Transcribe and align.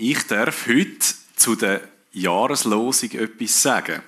Ich 0.00 0.28
darf 0.28 0.68
heute 0.68 1.04
zu 1.34 1.56
der 1.56 1.80
Jahreslosung 2.12 3.10
etwas 3.10 3.60
sagen. 3.60 4.00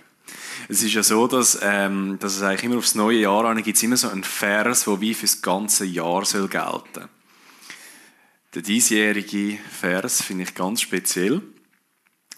Es 0.69 0.85
ist 0.85 0.95
ja 0.95 1.03
so, 1.03 1.27
dass, 1.27 1.59
ähm, 1.63 2.17
dass 2.21 2.37
es 2.37 2.43
eigentlich 2.43 2.63
immer 2.63 2.77
aufs 2.77 2.95
neue 2.95 3.19
Jahr 3.19 3.45
an 3.47 3.61
gibt 3.61 3.77
es 3.77 3.83
immer 3.83 3.97
so 3.97 4.09
einen 4.09 4.23
Vers, 4.23 4.85
der 4.85 5.01
wie 5.01 5.15
für 5.15 5.27
das 5.27 5.43
ganze 5.43 5.85
Jahr 5.85 6.25
soll 6.25 6.47
gelten 6.47 7.09
Der 8.55 8.63
diesjährige 8.63 9.59
Vers 9.69 10.23
finde 10.23 10.45
ich 10.45 10.55
ganz 10.55 10.81
speziell. 10.81 11.43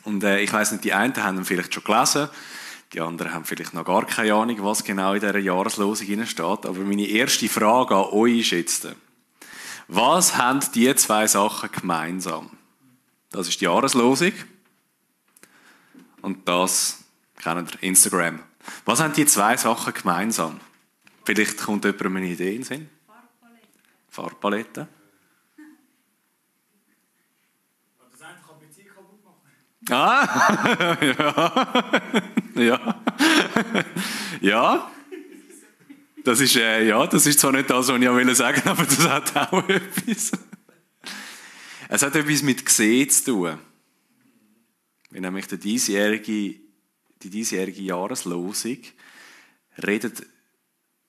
Und 0.04 0.24
äh, 0.24 0.40
ich 0.40 0.50
weiß 0.50 0.72
nicht, 0.72 0.84
die 0.84 0.94
einen 0.94 1.14
haben 1.22 1.36
ihn 1.36 1.44
vielleicht 1.44 1.74
schon 1.74 1.84
gelesen, 1.84 2.30
die 2.94 3.02
anderen 3.02 3.34
haben 3.34 3.44
vielleicht 3.44 3.74
noch 3.74 3.84
gar 3.84 4.06
keine 4.06 4.32
Ahnung, 4.32 4.64
was 4.64 4.82
genau 4.82 5.12
in 5.12 5.20
dieser 5.20 5.36
Jahreslosung 5.36 6.24
steht. 6.24 6.40
Aber 6.40 6.78
meine 6.78 7.06
erste 7.06 7.50
Frage 7.50 7.96
an 7.96 8.12
euch 8.12 8.38
ist 8.38 8.50
jetzt, 8.52 8.88
was 9.88 10.38
haben 10.38 10.60
die 10.74 10.94
zwei 10.94 11.26
Sachen 11.26 11.70
gemeinsam? 11.70 12.50
Das 13.32 13.48
ist 13.48 13.60
die 13.60 13.64
Jahreslosung. 13.64 14.32
Und 16.20 16.46
das 16.46 17.02
kennt 17.36 17.74
ihr, 17.74 17.82
Instagram. 17.82 18.40
Was 18.84 19.00
haben 19.00 19.14
die 19.14 19.26
zwei 19.26 19.56
Sachen 19.56 19.92
gemeinsam? 19.92 20.60
Vielleicht 21.24 21.58
kommt 21.58 21.84
jemand 21.84 22.16
eine 22.16 22.26
Idee 22.26 22.50
in 22.50 22.56
den 22.56 22.64
Sinn? 22.64 22.90
Farbpalette. 24.08 24.86
Farbpalette. 24.86 24.88
Ah, 29.90 30.96
ja. 31.02 31.74
ja. 32.54 32.94
ja. 34.40 34.90
Das 36.24 36.38
ist, 36.38 36.54
äh, 36.54 36.86
ja, 36.86 37.04
das 37.08 37.26
ist 37.26 37.40
zwar 37.40 37.50
nicht 37.50 37.68
das, 37.68 37.88
was 37.88 37.98
ich 37.98 38.36
sagen 38.36 38.62
aber 38.64 38.84
das 38.84 39.08
hat 39.08 39.36
auch 39.36 39.68
etwas. 39.68 40.30
Es 41.94 42.00
hat 42.00 42.16
etwas 42.16 42.40
mit 42.42 42.64
Gesehen 42.64 43.10
zu 43.10 43.24
tun. 43.24 43.58
Wie 45.10 45.20
nämlich 45.20 45.46
der 45.46 45.58
diesjährige, 45.58 46.58
die 47.22 47.28
diesjährige 47.28 47.82
Jahreslosung 47.82 48.78
redet 49.76 50.26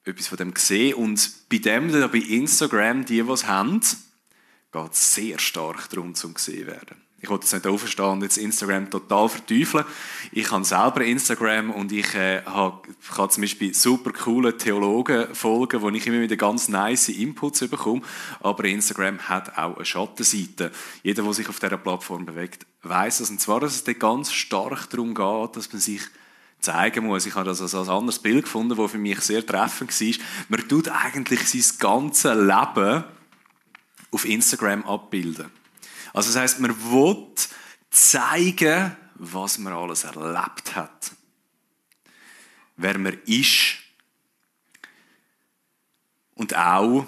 etwas 0.04 0.28
von 0.28 0.38
dem 0.40 0.54
Gesehen 0.54 0.96
und 0.96 1.48
bei 1.48 1.60
dem, 1.60 1.90
bei 1.90 2.18
Instagram, 2.18 3.06
die, 3.06 3.24
die 3.24 3.46
haben, 3.46 3.80
geht 3.80 4.92
es 4.92 5.16
sehr 5.16 5.40
stark 5.40 5.90
darum, 5.90 6.16
zum 6.16 6.34
gesehen 6.34 6.68
werden 6.68 7.02
ich 7.24 7.30
wollte 7.30 7.46
jetzt 7.46 7.54
nicht 7.54 7.66
aufstehen 7.66 8.06
und 8.06 8.22
jetzt 8.22 8.38
Instagram 8.38 8.90
total 8.90 9.30
verteufeln. 9.30 9.86
Ich 10.34 10.52
habe 10.52 10.66
selber 10.66 11.06
Instagram 11.06 11.72
und 11.72 11.90
ich 11.94 12.14
äh, 12.16 12.42
kann 12.44 13.30
zum 13.30 13.42
Beispiel 13.42 13.74
super 13.74 14.12
coole 14.12 14.58
Theologen 14.58 15.34
folgen, 15.34 15.82
wo 15.82 15.90
ich 15.90 16.06
immer 16.06 16.20
wieder 16.20 16.36
ganz 16.36 16.68
nice 16.68 17.08
Inputs 17.08 17.66
bekomme. 17.66 18.02
Aber 18.42 18.66
Instagram 18.66 19.20
hat 19.20 19.58
auch 19.58 19.78
eine 19.78 19.86
Schattenseite. 19.86 20.74
Jeder, 21.02 21.24
der 21.24 21.34
sich 21.34 21.48
auf 21.48 21.62
dieser 21.62 21.78
Plattform 21.78 22.26
bewegt, 22.26 22.66
weiß 22.82 23.20
das. 23.20 23.30
Und 23.30 23.40
zwar, 23.40 23.62
dass 23.62 23.76
es 23.76 23.86
da 23.86 23.94
ganz 23.94 24.34
stark 24.34 24.90
darum 24.90 25.16
geht, 25.16 25.56
dass 25.56 25.72
man 25.72 25.80
sich 25.82 26.02
zeigen 26.60 27.06
muss. 27.06 27.26
Ich 27.26 27.36
habe 27.36 27.46
das 27.46 27.62
als 27.62 27.74
ein 27.74 27.88
anderes 27.88 28.20
Bild 28.20 28.44
gefunden, 28.44 28.76
das 28.76 28.92
für 28.92 28.98
mich 28.98 29.22
sehr 29.22 29.46
treffend 29.46 29.98
war. 29.98 30.26
Man 30.50 30.68
tut 30.68 30.90
eigentlich 30.90 31.48
sein 31.48 31.78
ganzes 31.80 32.36
Leben 32.36 33.06
auf 34.12 34.26
Instagram 34.26 34.84
abbilden. 34.84 35.63
Also 36.14 36.32
das 36.32 36.42
heißt, 36.42 36.60
man 36.60 36.76
will 36.92 37.28
zeigen, 37.90 38.96
was 39.16 39.58
man 39.58 39.74
alles 39.74 40.04
erlebt 40.04 40.76
hat. 40.76 41.12
Wer 42.78 42.98
man 42.98 43.18
ist. 43.26 43.78
Und 46.36 46.56
auch, 46.56 47.06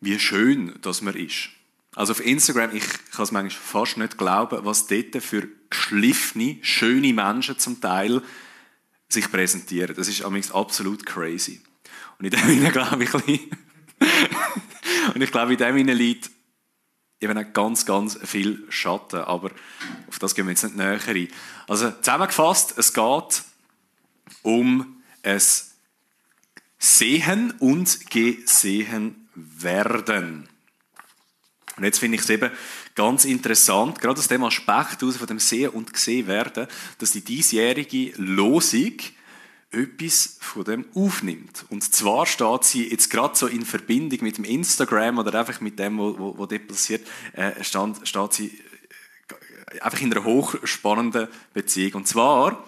wie 0.00 0.18
schön, 0.18 0.78
dass 0.82 1.02
man 1.02 1.14
ist. 1.14 1.50
Also 1.94 2.12
auf 2.12 2.24
Instagram, 2.24 2.74
ich 2.74 2.84
kann 3.10 3.24
es 3.24 3.32
manchmal 3.32 3.50
fast 3.50 3.96
nicht 3.96 4.16
glauben, 4.16 4.64
was 4.64 4.86
dort 4.86 5.22
für 5.22 5.48
geschliffene, 5.68 6.58
schöne 6.62 7.12
Menschen 7.12 7.58
zum 7.58 7.80
Teil 7.80 8.22
sich 9.08 9.30
präsentieren. 9.30 9.96
Das 9.96 10.08
ist 10.08 10.22
absolut 10.22 11.04
crazy. 11.04 11.60
Und 12.18 12.26
in 12.26 12.30
dem 12.30 12.68
glaube 12.72 13.04
ich, 13.04 13.14
und 15.14 15.20
ich 15.20 15.32
glaube, 15.32 15.52
in 15.52 15.58
dem 15.58 15.76
liegt 15.88 16.30
eben 17.20 17.52
ganz, 17.52 17.86
ganz 17.86 18.18
viel 18.24 18.64
Schatten. 18.70 19.20
Aber 19.20 19.50
auf 20.08 20.18
das 20.18 20.34
gehen 20.34 20.46
wir 20.46 20.52
jetzt 20.52 20.64
nicht 20.64 20.76
näher 20.76 20.98
ein. 21.06 21.28
Also 21.68 21.90
zusammengefasst, 21.90 22.74
es 22.78 22.92
geht 22.92 23.42
um 24.42 25.02
es 25.22 25.74
Sehen 26.78 27.52
und 27.58 28.10
Gesehen 28.10 29.28
werden. 29.34 30.48
Und 31.76 31.84
jetzt 31.84 31.98
finde 31.98 32.16
ich 32.16 32.22
es 32.22 32.30
eben 32.30 32.50
ganz 32.94 33.24
interessant, 33.24 34.00
gerade 34.00 34.18
aus 34.18 34.28
dem 34.28 34.44
Aspekt 34.44 35.02
aus 35.02 35.16
von 35.16 35.26
dem 35.26 35.38
Sehen 35.38 35.70
und 35.70 35.92
Gesehen 35.92 36.26
werden, 36.26 36.66
dass 36.98 37.12
die 37.12 37.22
diesjährige 37.22 38.12
Losung 38.16 38.94
etwas 39.70 40.36
von 40.40 40.64
dem 40.64 40.84
aufnimmt. 40.94 41.64
Und 41.68 41.82
zwar 41.84 42.26
steht 42.26 42.64
sie 42.64 42.90
jetzt 42.90 43.08
gerade 43.08 43.36
so 43.36 43.46
in 43.46 43.64
Verbindung 43.64 44.18
mit 44.22 44.36
dem 44.36 44.44
Instagram 44.44 45.18
oder 45.18 45.38
einfach 45.38 45.60
mit 45.60 45.78
dem, 45.78 45.98
was 45.98 46.48
dort 46.48 46.68
passiert, 46.68 47.06
äh, 47.34 47.62
stand, 47.62 48.06
steht 48.06 48.32
sie 48.32 48.60
äh, 49.72 49.80
einfach 49.80 50.00
in 50.00 50.12
einer 50.12 50.24
hochspannenden 50.24 51.28
Beziehung. 51.54 51.94
Und 51.94 52.08
zwar 52.08 52.66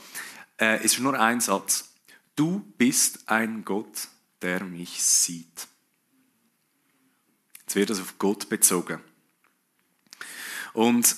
äh, 0.60 0.84
ist 0.84 1.00
nur 1.00 1.18
ein 1.18 1.41
Satz. 1.41 1.92
Du 2.36 2.60
bist 2.78 3.28
ein 3.28 3.64
Gott, 3.64 4.08
der 4.41 4.62
mich 4.62 5.02
sieht. 5.02 5.66
Jetzt 7.62 7.74
wird 7.74 7.91
das 7.91 8.00
auf 8.00 8.18
Gott 8.18 8.48
bezogen. 8.48 9.00
Und 10.72 11.16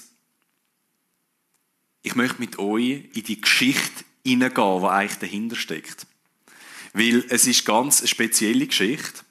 ich 2.02 2.14
möchte 2.16 2.40
mit 2.40 2.58
euch 2.58 3.10
in 3.14 3.22
die 3.24 3.40
Geschichte 3.40 4.04
hineingehen, 4.24 4.82
was 4.82 4.90
eigentlich 4.90 5.18
dahinter 5.18 5.56
steckt. 5.56 6.06
Weil 6.92 7.24
es 7.28 7.46
ist 7.46 7.64
ganz 7.64 8.00
eine 8.00 8.08
spezielle 8.08 8.66
Geschichte. 8.66 9.22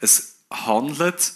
Es 0.00 0.36
handelt, 0.50 1.32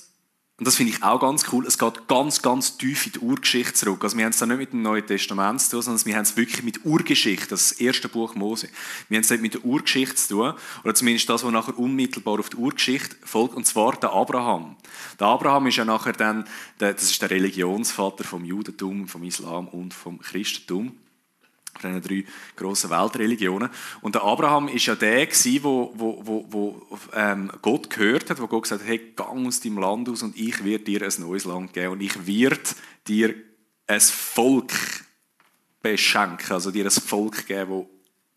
und 0.58 0.66
das 0.66 0.76
finde 0.76 0.92
ich 0.92 1.02
auch 1.02 1.18
ganz 1.18 1.46
cool, 1.52 1.66
es 1.66 1.78
geht 1.78 2.06
ganz, 2.06 2.42
ganz 2.42 2.76
tief 2.76 3.06
in 3.06 3.12
die 3.12 3.18
Urgeschichte 3.20 3.72
zurück. 3.72 4.04
Also 4.04 4.16
wir 4.18 4.24
haben 4.24 4.32
es 4.32 4.38
da 4.38 4.44
nicht 4.44 4.58
mit 4.58 4.72
dem 4.74 4.82
Neuen 4.82 5.06
Testament 5.06 5.62
zu 5.62 5.70
tun, 5.70 5.82
sondern 5.82 6.04
wir 6.04 6.16
haben 6.16 6.22
es 6.22 6.36
wirklich 6.36 6.62
mit 6.62 6.84
Urgeschichte, 6.84 7.48
das, 7.48 7.72
erste 7.72 8.10
Buch 8.10 8.34
Mose. 8.34 8.68
Wir 9.08 9.16
haben 9.16 9.24
es 9.24 9.30
nicht 9.30 9.40
mit 9.40 9.54
der 9.54 9.64
Urgeschichte 9.64 10.16
zu 10.16 10.34
tun, 10.34 10.54
oder 10.84 10.94
zumindest 10.94 11.30
das, 11.30 11.42
was 11.42 11.50
nachher 11.50 11.78
unmittelbar 11.78 12.38
auf 12.38 12.50
die 12.50 12.56
Urgeschichte 12.56 13.16
folgt, 13.24 13.54
und 13.54 13.66
zwar 13.66 13.96
der 13.96 14.12
Abraham. 14.12 14.76
Der 15.18 15.28
Abraham 15.28 15.66
ist 15.68 15.76
ja 15.76 15.86
nachher 15.86 16.12
dann, 16.12 16.44
das 16.76 17.02
ist 17.04 17.22
der 17.22 17.30
Religionsvater 17.30 18.24
vom 18.24 18.44
Judentum, 18.44 19.08
vom 19.08 19.24
Islam 19.24 19.66
und 19.68 19.94
vom 19.94 20.20
Christentum 20.20 20.94
von 21.78 22.00
diesen 22.00 22.02
drei 22.02 22.32
grossen 22.56 22.90
Weltreligionen. 22.90 23.70
Und 24.00 24.14
der 24.14 24.22
Abraham 24.22 24.68
ist 24.68 24.86
ja 24.86 24.94
der 24.94 25.26
gewesen, 25.26 25.62
wo, 25.62 25.92
wo, 25.94 26.46
wo, 26.50 26.98
ähm, 27.14 27.50
Gott 27.62 27.90
gehört 27.90 28.30
hat, 28.30 28.40
wo 28.40 28.46
Gott 28.46 28.64
gesagt 28.64 28.82
hat, 28.82 28.88
hey, 28.88 29.12
gang 29.14 29.46
aus 29.46 29.60
deinem 29.60 29.78
Land 29.78 30.08
aus 30.08 30.22
und 30.22 30.36
ich 30.36 30.64
werde 30.64 30.84
dir 30.84 31.02
ein 31.02 31.12
neues 31.18 31.44
Land 31.44 31.72
geben 31.72 31.92
und 31.92 32.00
ich 32.00 32.26
werde 32.26 32.60
dir 33.06 33.34
ein 33.86 34.00
Volk 34.00 34.72
beschenken, 35.82 36.52
also 36.52 36.70
dir 36.70 36.84
ein 36.84 36.90
Volk 36.90 37.46
geben, 37.46 37.70
wo 37.70 37.90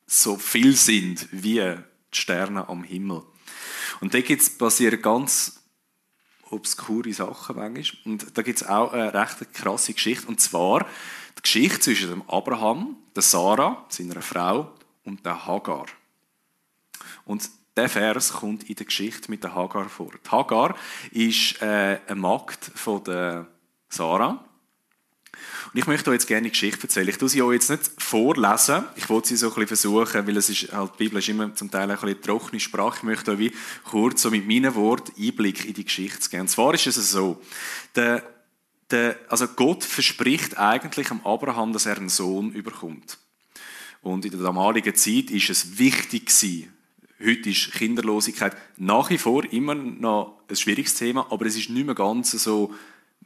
so 0.05 0.37
viel 0.37 0.75
sind 0.75 1.27
wie 1.31 1.59
die 1.59 1.77
Sterne 2.11 2.67
am 2.67 2.83
Himmel. 2.83 3.23
Und 3.99 4.13
da 4.13 4.19
passieren 4.57 5.01
ganz 5.01 5.62
obskure 6.53 7.13
Sachen 7.13 7.55
manchmal. 7.55 8.13
Und 8.13 8.37
da 8.37 8.41
gibt 8.41 8.61
es 8.61 8.67
auch 8.67 8.93
eine 8.93 9.13
recht 9.13 9.53
krasse 9.53 9.93
Geschichte. 9.93 10.27
Und 10.27 10.39
zwar 10.39 10.85
die 11.37 11.41
Geschichte 11.41 11.79
zwischen 11.79 12.09
dem 12.09 12.21
Abraham, 12.29 12.95
der 13.15 13.23
Sarah, 13.23 13.85
seiner 13.89 14.21
Frau, 14.21 14.71
und 15.03 15.25
der 15.25 15.45
Hagar. 15.45 15.85
Und 17.25 17.49
der 17.75 17.89
Vers 17.89 18.33
kommt 18.33 18.69
in 18.69 18.75
der 18.75 18.85
Geschichte 18.85 19.31
mit 19.31 19.43
der 19.43 19.55
Hagar 19.55 19.89
vor. 19.89 20.11
Die 20.23 20.29
Hagar 20.29 20.75
ist 21.11 21.61
äh, 21.61 21.99
eine 22.07 22.15
Magd 22.15 22.71
von 22.75 23.03
der 23.03 23.47
Sarah. 23.89 24.43
Und 25.73 25.79
ich 25.79 25.87
möchte 25.87 26.09
euch 26.09 26.15
jetzt 26.15 26.27
gerne 26.27 26.41
eine 26.41 26.49
Geschichte 26.51 26.83
erzählen. 26.83 27.09
Ich 27.09 27.17
tue 27.17 27.29
sie 27.29 27.41
euch 27.41 27.53
jetzt 27.53 27.69
nicht 27.69 27.91
vorlesen. 27.97 28.83
Ich 28.95 29.09
wollte 29.09 29.29
sie 29.29 29.35
so 29.35 29.47
ein 29.47 29.53
bisschen 29.53 29.67
versuchen, 29.67 30.27
weil 30.27 30.37
es 30.37 30.49
ist, 30.49 30.71
halt, 30.71 30.93
die 30.93 31.03
Bibel 31.03 31.19
ist 31.19 31.29
immer 31.29 31.53
zum 31.55 31.71
Teil 31.71 31.89
ein 31.89 31.97
bisschen 31.97 32.21
trockene 32.21 32.59
Sprache. 32.59 32.97
Ich 32.97 33.03
möchte 33.03 33.31
euch 33.31 33.39
wie 33.39 33.53
kurz 33.83 34.21
so 34.21 34.31
mit 34.31 34.47
meinen 34.47 34.75
Worten 34.75 35.13
Einblick 35.19 35.65
in 35.65 35.73
die 35.73 35.85
Geschichte 35.85 36.29
geben. 36.29 36.41
Und 36.41 36.49
zwar 36.49 36.73
ist 36.73 36.85
es 36.85 37.11
so, 37.11 37.41
der 37.95 38.23
der, 38.93 39.17
also 39.27 39.47
Gott 39.47 39.83
verspricht 39.83 40.57
eigentlich 40.57 41.09
am 41.09 41.25
Abraham, 41.25 41.73
dass 41.73 41.87
er 41.87 41.97
einen 41.97 42.09
Sohn 42.09 42.51
überkommt. 42.51 43.17
Und 44.01 44.25
in 44.25 44.31
der 44.31 44.41
damaligen 44.41 44.95
Zeit 44.95 45.31
ist 45.31 45.49
es 45.49 45.79
wichtig 45.79 46.27
gewesen. 46.27 46.71
Heute 47.19 47.49
ist 47.49 47.71
Kinderlosigkeit 47.71 48.55
nach 48.77 49.09
wie 49.09 49.17
vor 49.17 49.45
immer 49.51 49.75
noch 49.75 50.41
ein 50.47 50.55
schwieriges 50.55 50.93
Thema, 50.95 51.25
aber 51.31 51.45
es 51.45 51.55
ist 51.55 51.69
nicht 51.69 51.85
mehr 51.85 51.95
ganz 51.95 52.31
so 52.31 52.73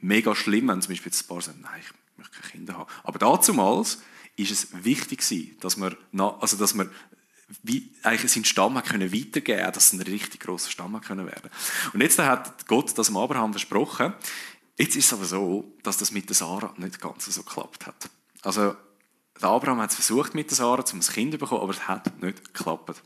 mega 0.00 0.34
schlimm, 0.34 0.68
wenn 0.68 0.82
zum 0.82 0.92
Beispiel 0.92 1.12
ein 1.12 1.26
paar 1.26 1.40
sagen, 1.40 1.60
nein, 1.62 1.80
ich 1.80 2.18
möchte 2.18 2.40
keine 2.40 2.52
Kinder 2.52 2.78
haben. 2.78 2.90
Aber 3.04 3.18
damals 3.18 4.02
ist 4.36 4.50
es 4.50 4.68
wichtig 4.84 5.20
gewesen, 5.20 5.56
dass 5.60 5.76
man, 5.76 5.96
also 6.40 6.56
dass 6.56 6.74
man 6.74 6.90
wie 7.62 7.90
eigentlich 8.02 8.30
seinen 8.30 8.44
Stamm 8.44 8.76
hat 8.76 8.86
können 8.86 9.12
weitergeben, 9.12 9.72
dass 9.72 9.86
es 9.86 9.92
ein 9.94 10.02
richtig 10.02 10.40
großer 10.40 10.70
Stamm 10.70 10.94
hat 10.96 11.04
können 11.04 11.26
werden. 11.26 11.50
Und 11.92 12.02
jetzt 12.02 12.18
hat 12.18 12.66
Gott 12.66 12.96
das 12.96 13.08
am 13.08 13.16
Abraham 13.16 13.52
versprochen 13.52 14.12
Jetzt 14.78 14.94
ist 14.94 15.06
es 15.06 15.12
aber 15.12 15.24
so, 15.24 15.76
dass 15.82 15.96
das 15.96 16.12
mit 16.12 16.28
der 16.28 16.36
Sarah 16.36 16.72
nicht 16.76 17.00
ganz 17.00 17.24
so 17.24 17.42
geklappt 17.42 17.84
hat. 17.86 18.08
Also, 18.42 18.76
der 19.40 19.48
Abraham 19.48 19.80
hat 19.80 19.90
es 19.90 19.96
versucht 19.96 20.34
mit 20.34 20.50
der 20.50 20.56
Sarah, 20.56 20.84
um 20.92 21.00
ein 21.00 21.02
Kind 21.02 21.32
zu 21.32 21.38
bekommen, 21.38 21.62
aber 21.62 21.72
es 21.72 21.88
hat 21.88 22.22
nicht 22.22 22.54
geklappt. 22.54 23.02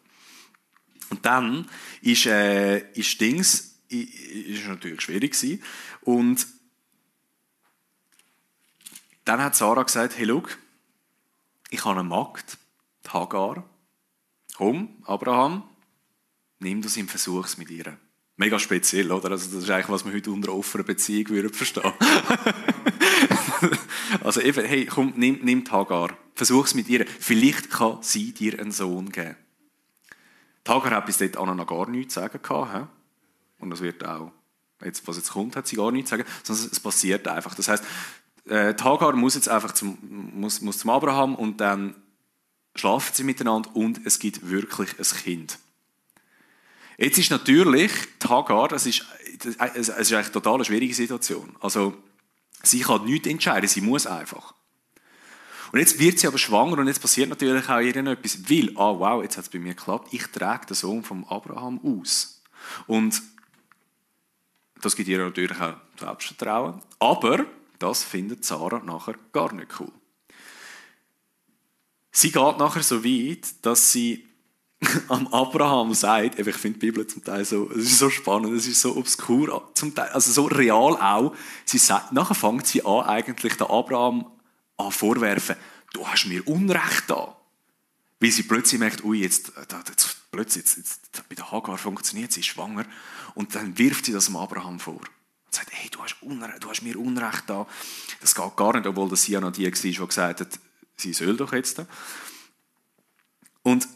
Und 1.08 1.24
dann 1.24 1.66
ist, 2.02 2.26
äh, 2.26 2.90
ist 2.92 3.18
Dings, 3.20 3.80
ist 3.88 4.66
natürlich 4.66 5.00
schwierig 5.00 5.32
gewesen. 5.32 5.62
Und 6.02 6.46
dann 9.24 9.42
hat 9.42 9.56
Sarah 9.56 9.82
gesagt, 9.82 10.18
hey, 10.18 10.26
schau, 10.26 10.42
ich 11.70 11.84
habe 11.84 12.00
eine 12.00 12.08
Magd, 12.08 12.58
die 13.04 13.10
Hagar. 13.10 13.64
Komm, 14.56 15.02
Abraham, 15.04 15.62
nimm 16.58 16.82
das 16.82 16.96
im 16.96 17.08
Versuchs 17.08 17.56
mit 17.56 17.70
ihr. 17.70 17.96
Mega 18.36 18.58
speziell, 18.58 19.12
oder? 19.12 19.30
Also 19.30 19.54
das 19.54 19.64
ist 19.64 19.70
eigentlich, 19.70 19.88
was 19.88 20.04
man 20.04 20.14
heute 20.14 20.30
unter 20.30 20.52
offener 20.52 20.84
Beziehung 20.84 21.28
würde 21.30 21.50
verstehen. 21.50 21.92
also 24.24 24.40
eben, 24.40 24.64
hey, 24.64 24.86
komm, 24.86 25.12
nimm, 25.16 25.40
nimm 25.42 25.64
Hagar. 25.70 26.16
Versuch's 26.34 26.74
mit 26.74 26.88
ihr. 26.88 27.06
Vielleicht 27.06 27.70
kann 27.70 28.02
sie 28.02 28.32
dir 28.32 28.58
einen 28.58 28.72
Sohn 28.72 29.10
geben. 29.10 29.36
Die 30.66 30.70
Hagar 30.70 30.92
hat 30.92 31.06
bis 31.06 31.18
dort 31.18 31.34
noch 31.34 31.66
gar 31.66 31.88
nichts 31.88 32.14
zu 32.14 32.20
sagen 32.20 32.40
gehabt. 32.42 32.88
Und 33.58 33.70
das 33.70 33.80
wird 33.80 34.04
auch, 34.04 34.32
jetzt, 34.82 35.06
was 35.06 35.16
jetzt 35.16 35.32
kommt, 35.32 35.56
hat 35.56 35.66
sie 35.66 35.76
gar 35.76 35.92
nichts 35.92 36.10
zu 36.10 36.16
sagen, 36.16 36.28
sondern 36.42 36.68
es 36.72 36.80
passiert 36.80 37.28
einfach. 37.28 37.54
Das 37.54 37.68
heißt, 37.68 37.84
äh, 38.48 38.74
Hagar 38.74 39.14
muss 39.14 39.34
jetzt 39.34 39.48
einfach 39.48 39.72
zum, 39.72 39.98
muss, 40.34 40.60
muss 40.60 40.78
zum 40.78 40.90
Abraham 40.90 41.34
und 41.34 41.60
dann 41.60 41.94
schlafen 42.74 43.12
sie 43.14 43.24
miteinander 43.24 43.74
und 43.74 44.00
es 44.04 44.18
gibt 44.18 44.48
wirklich 44.48 44.98
ein 44.98 45.18
Kind. 45.22 45.58
Jetzt 46.98 47.18
ist 47.18 47.30
natürlich 47.30 47.92
die 48.22 48.28
Hagar, 48.28 48.68
das 48.68 48.86
ist, 48.86 49.04
es 49.74 49.88
ist 49.88 49.90
eigentlich 49.90 50.14
eine 50.14 50.32
total 50.32 50.64
schwierige 50.64 50.94
Situation. 50.94 51.56
Also, 51.60 51.94
sie 52.62 52.80
kann 52.80 53.04
nichts 53.04 53.26
entscheiden, 53.26 53.68
sie 53.68 53.80
muss 53.80 54.06
einfach. 54.06 54.54
Und 55.72 55.78
jetzt 55.78 55.98
wird 55.98 56.18
sie 56.18 56.26
aber 56.26 56.38
schwanger 56.38 56.78
und 56.78 56.86
jetzt 56.86 57.00
passiert 57.00 57.30
natürlich 57.30 57.66
auch 57.68 57.80
ihr 57.80 57.96
etwas, 57.96 58.50
weil, 58.50 58.70
ah 58.76 58.94
wow, 58.98 59.22
jetzt 59.22 59.38
hat 59.38 59.44
es 59.44 59.50
bei 59.50 59.58
mir 59.58 59.74
geklappt, 59.74 60.08
ich 60.12 60.26
trage 60.26 60.66
den 60.66 60.74
Sohn 60.74 61.02
von 61.02 61.24
Abraham 61.28 61.80
aus. 61.82 62.42
Und 62.86 63.22
das 64.82 64.94
gibt 64.94 65.08
ihr 65.08 65.18
natürlich 65.18 65.58
auch 65.58 65.76
Selbstvertrauen. 65.98 66.82
Aber 66.98 67.46
das 67.82 68.04
findet 68.04 68.44
Sarah 68.44 68.80
nachher 68.80 69.14
gar 69.32 69.52
nicht 69.52 69.80
cool. 69.80 69.92
Sie 72.10 72.30
geht 72.30 72.58
nachher 72.58 72.82
so 72.82 73.04
weit, 73.04 73.54
dass 73.62 73.90
sie 73.90 74.26
am 75.08 75.26
Abraham 75.28 75.94
sagt, 75.94 76.38
ich 76.38 76.56
finde 76.56 76.78
die 76.78 76.86
Bibel 76.86 77.06
zum 77.06 77.24
Teil 77.24 77.44
so, 77.44 77.70
es 77.70 77.84
ist 77.84 77.98
so 77.98 78.10
spannend, 78.10 78.54
es 78.54 78.66
ist 78.66 78.80
so 78.80 78.96
obskur, 78.96 79.70
zum 79.74 79.94
Teil, 79.94 80.10
also 80.10 80.30
so 80.30 80.44
real 80.46 80.96
auch. 80.96 81.34
Sie 81.64 81.78
sagt, 81.78 82.12
nachher 82.12 82.34
fängt 82.34 82.66
sie 82.66 82.84
an, 82.84 83.04
eigentlich 83.04 83.56
den 83.56 83.66
Abraham 83.68 84.26
an 84.76 84.92
vorwerfen, 84.92 85.56
du 85.92 86.06
hast 86.06 86.26
mir 86.26 86.46
Unrecht 86.46 87.04
da. 87.08 87.36
Weil 88.20 88.30
sie 88.30 88.44
plötzlich 88.44 88.78
merkt, 88.78 89.02
ui, 89.04 89.20
jetzt, 89.20 89.52
jetzt 89.88 90.16
plötzlich, 90.30 90.64
jetzt, 90.64 90.76
jetzt, 90.76 91.28
bei 91.28 91.34
der 91.34 91.50
Hagar 91.50 91.78
funktioniert, 91.78 92.32
sie 92.32 92.40
ist 92.40 92.46
schwanger. 92.46 92.84
Und 93.34 93.54
dann 93.54 93.76
wirft 93.78 94.04
sie 94.04 94.12
das 94.12 94.26
dem 94.26 94.36
Abraham 94.36 94.78
vor. 94.78 95.00
Und 95.52 95.56
sagt, 95.56 95.70
hey, 95.72 95.90
du 95.90 96.02
hast, 96.02 96.16
Unrecht, 96.22 96.64
du 96.64 96.70
hast 96.70 96.80
mir 96.80 96.98
Unrecht 96.98 97.44
da. 97.46 97.66
Das 98.22 98.34
geht 98.34 98.56
gar 98.56 98.74
nicht, 98.74 98.86
obwohl 98.86 99.10
das 99.10 99.22
sie 99.24 99.32
ja 99.32 99.40
noch 99.40 99.52
die 99.52 99.66
war, 99.66 99.70
die 99.70 99.92
gesagt 99.92 100.40
hat, 100.40 100.58
sie 100.96 101.12
soll 101.12 101.36
doch 101.36 101.52
jetzt. 101.52 101.82
Und 103.62 103.86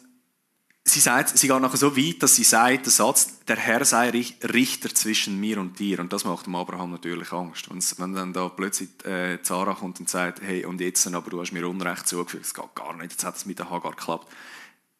sie, 0.84 1.00
sagt, 1.00 1.38
sie 1.38 1.48
geht 1.48 1.60
nachher 1.60 1.78
so 1.78 1.96
weit, 1.96 2.22
dass 2.22 2.36
sie 2.36 2.44
sagt, 2.44 2.84
der 2.84 2.92
Satz, 2.92 3.40
der 3.48 3.56
Herr 3.56 3.86
sei 3.86 4.10
Richter 4.10 4.94
zwischen 4.94 5.40
mir 5.40 5.58
und 5.58 5.78
dir. 5.78 5.98
Und 5.98 6.12
das 6.12 6.26
macht 6.26 6.44
dem 6.44 6.56
Abraham 6.56 6.90
natürlich 6.90 7.32
Angst. 7.32 7.68
Und 7.68 7.98
wenn 7.98 8.12
dann 8.12 8.34
da 8.34 8.50
plötzlich 8.50 8.90
äh, 9.06 9.40
Zara 9.40 9.72
kommt 9.72 9.98
und 9.98 10.10
sagt, 10.10 10.42
hey, 10.42 10.66
und 10.66 10.78
jetzt, 10.82 11.06
aber 11.06 11.30
du 11.30 11.40
hast 11.40 11.52
mir 11.52 11.66
Unrecht 11.66 12.06
zugefügt, 12.06 12.44
das 12.44 12.52
geht 12.52 12.74
gar 12.74 12.94
nicht, 12.96 13.12
jetzt 13.12 13.24
hat 13.24 13.36
es 13.36 13.46
mit 13.46 13.58
der 13.58 13.70
Hagar 13.70 13.92
geklappt. 13.92 14.30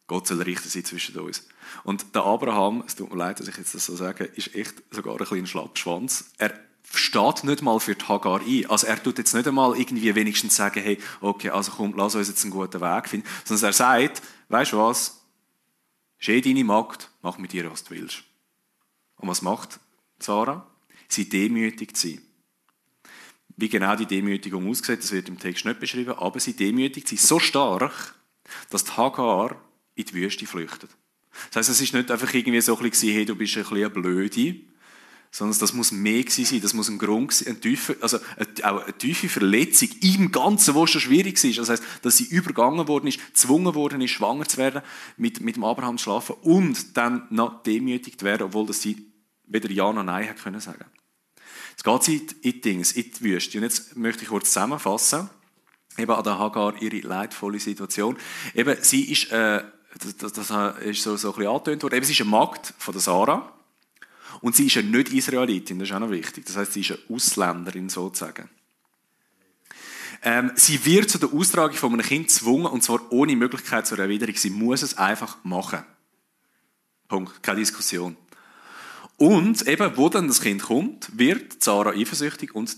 Gott 0.07 0.27
soll 0.27 0.41
richten 0.43 0.69
sein 0.69 0.85
zwischen 0.85 1.19
uns. 1.19 1.47
Und 1.83 2.15
der 2.15 2.25
Abraham, 2.25 2.85
es 2.87 2.95
tut 2.95 3.11
mir 3.11 3.17
leid, 3.17 3.41
dass 3.41 3.49
ich 3.49 3.57
jetzt 3.57 3.75
das 3.75 3.87
so 3.87 3.97
sage, 3.97 4.25
ist 4.25 4.55
echt 4.55 4.75
sogar 4.91 5.19
ein 5.19 5.27
kleiner 5.27 5.47
Schlappschwanz. 5.47 6.31
Er 6.39 6.55
steht 6.95 7.45
nicht 7.45 7.63
mal 7.63 7.81
für 7.81 7.97
die 7.97 8.05
Hagar 8.05 8.41
ein. 8.41 8.67
Also 8.71 8.87
er 8.87 9.03
tut 9.03 9.19
jetzt 9.19 9.35
nicht 9.35 9.49
einmal 9.49 9.77
irgendwie 9.77 10.15
wenigstens 10.15 10.55
sagen, 10.55 10.81
hey, 10.81 10.99
okay, 11.21 11.51
also 11.51 11.73
komm, 11.73 11.95
lass 11.97 12.15
uns 12.15 12.29
jetzt 12.29 12.45
einen 12.45 12.53
guten 12.53 12.81
Weg 12.81 13.09
finden. 13.09 13.27
Sondern 13.45 13.71
er 13.71 13.73
sagt, 13.73 14.23
weißt 14.49 14.73
du 14.73 14.79
was, 14.79 15.23
ist 16.19 16.29
eh 16.29 16.41
deine 16.41 16.65
Magd, 16.65 17.11
mach 17.23 17.39
mit 17.39 17.53
ihr, 17.53 17.71
was 17.71 17.85
du 17.85 17.95
willst. 17.95 18.23
Und 19.17 19.29
was 19.29 19.43
macht 19.43 19.81
Sarah? 20.21 20.71
Sie 21.09 21.29
demütigt 21.29 21.97
sie. 21.97 22.21
Wie 23.57 23.69
genau 23.69 23.97
die 23.97 24.07
Demütigung 24.07 24.69
aussieht, 24.69 25.03
das 25.03 25.13
wird 25.13 25.29
im 25.29 25.39
Text 25.39 25.65
nicht 25.65 25.81
beschrieben, 25.81 26.15
aber 26.15 26.39
sie 26.41 26.55
demütigt 26.55 27.09
sie 27.09 27.17
so 27.17 27.39
stark, 27.39 28.15
dass 28.71 28.85
die 28.85 28.93
Hagar 28.93 29.57
in 29.97 30.05
die 30.05 30.15
Wüste 30.15 30.47
flüchtet. 30.47 30.91
Das 31.51 31.57
heißt, 31.57 31.71
es 31.71 31.81
ist 31.81 31.95
nicht 31.95 32.11
einfach 32.11 32.33
irgendwie 32.33 32.61
so 32.61 32.77
ein 32.77 32.89
bisschen, 32.89 33.13
hey, 33.13 33.25
du 33.25 33.35
bist 33.35 33.57
ein 33.57 33.63
bisschen 33.63 33.77
eine 33.79 33.91
Blöde, 33.91 34.57
sondern 35.31 35.59
das 35.59 35.75
muss 35.75 35.93
mehr 35.93 36.25
sein, 36.29 36.61
das 36.63 36.73
muss 36.73 36.89
ein 36.89 36.99
Grund 36.99 37.33
sein, 37.33 37.49
eine 37.49 37.61
tiefe, 37.61 37.97
also 38.01 38.19
auch 38.63 38.85
eine 38.85 38.97
tiefe 38.97 39.29
Verletzung 39.29 39.89
im 40.01 40.33
Ganzen, 40.33 40.75
was 40.75 40.91
schon 40.91 41.01
schwierig 41.01 41.43
ist. 41.43 41.59
Das 41.59 41.69
heißt, 41.69 41.83
dass 42.03 42.17
sie 42.17 42.25
übergangen 42.25 42.89
worden 42.89 43.09
ist, 43.09 43.25
gezwungen 43.27 43.75
worden 43.75 44.01
ist, 44.01 44.13
schwanger 44.13 44.47
zu 44.47 44.57
werden, 44.57 44.83
mit, 45.17 45.41
mit 45.41 45.57
dem 45.57 45.65
Abraham 45.65 45.99
zu 45.99 46.05
schlafen 46.05 46.37
und 46.43 46.97
dann 46.97 47.27
noch 47.31 47.63
demütigt 47.63 48.23
werden, 48.23 48.45
obwohl 48.45 48.67
das 48.67 48.81
sie 48.81 49.13
weder 49.47 49.71
Ja 49.71 49.93
noch 49.93 50.05
Nein 50.05 50.29
hat 50.29 50.43
können 50.43 50.61
sagen. 50.61 50.87
Jetzt 51.71 51.85
geht 51.85 52.03
sie 52.03 52.17
in 52.17 52.53
die 52.53 52.61
Dings, 52.63 52.93
in 52.93 53.11
die 53.13 53.21
Wüste. 53.21 53.59
Und 53.59 53.65
jetzt 53.65 53.97
möchte 53.97 54.23
ich 54.23 54.29
kurz 54.31 54.49
zusammenfassen, 54.49 55.29
eben 55.99 56.11
an 56.11 56.25
der 56.25 56.39
Hagar 56.39 56.81
ihre 56.81 57.07
leidvolle 57.07 57.61
Situation. 57.61 58.17
Eben, 58.55 58.77
sie 58.81 59.13
ist, 59.13 59.31
äh, 59.31 59.63
das, 59.99 60.17
das, 60.17 60.33
das 60.33 60.79
ist 60.81 61.03
so, 61.03 61.17
so 61.17 61.29
ein 61.29 61.35
bisschen 61.37 61.51
angetönt 61.51 61.83
worden, 61.83 61.95
eben, 61.95 62.07
sie 62.07 62.13
ist 62.13 62.21
eine 62.21 62.31
Magd 62.31 62.75
von 62.79 62.93
der 62.93 63.01
Sarah, 63.01 63.53
und 64.41 64.55
sie 64.55 64.67
ist 64.67 64.75
ja 64.75 64.83
nicht 64.83 65.13
Israelitin, 65.13 65.79
das 65.79 65.89
ist 65.89 65.95
auch 65.95 66.01
noch 66.01 66.11
wichtig. 66.11 66.45
Das 66.47 66.57
heißt, 66.57 66.73
sie 66.73 66.81
ist 66.81 66.91
eine 66.91 67.17
Ausländerin 67.17 67.89
sozusagen. 67.89 68.49
Ähm, 70.23 70.53
sie 70.55 70.85
wird 70.85 71.11
zu 71.11 71.19
der 71.19 71.33
Austragung 71.33 71.77
von 71.77 71.93
einem 71.93 72.03
Kind 72.03 72.29
gezwungen, 72.29 72.67
und 72.67 72.83
zwar 72.83 73.13
ohne 73.13 73.37
Möglichkeit 73.37 73.87
zur 73.87 73.99
Erwiderung. 73.99 74.35
Sie 74.37 74.51
muss 74.51 74.83
es 74.83 74.99
einfach 74.99 75.39
machen. 75.45 75.85
Punkt. 77.09 77.43
Keine 77.43 77.61
Diskussion. 77.61 78.17
Und 79.17 79.67
eben, 79.67 79.97
wo 79.97 80.09
dann 80.09 80.29
das 80.29 80.41
Kind 80.41 80.63
kommt, 80.63 81.17
wird 81.17 81.63
Sarah 81.63 81.91
eifersüchtig 81.91 82.55
und 82.55 82.77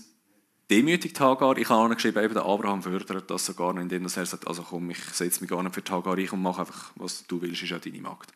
demütigt 0.69 1.19
Hagar. 1.19 1.57
Ich 1.57 1.69
habe 1.69 1.93
geschrieben, 1.95 2.23
eben 2.23 2.33
der 2.33 2.45
Abraham 2.45 2.83
fördert 2.83 3.29
das 3.29 3.45
sogar 3.45 3.73
nicht, 3.73 3.83
indem 3.83 4.03
er 4.03 4.09
sagt, 4.09 4.47
also 4.47 4.63
komm, 4.63 4.89
ich 4.91 5.03
setze 5.11 5.41
mich 5.41 5.49
gar 5.49 5.63
nicht 5.63 5.75
für 5.75 5.83
Hagar 5.89 6.17
ein 6.17 6.29
und 6.29 6.41
mache 6.41 6.61
einfach, 6.61 6.91
was 6.95 7.25
du 7.27 7.41
willst, 7.41 7.63
ist 7.63 7.69
ja 7.69 7.79
deine 7.79 8.01
Magd. 8.01 8.31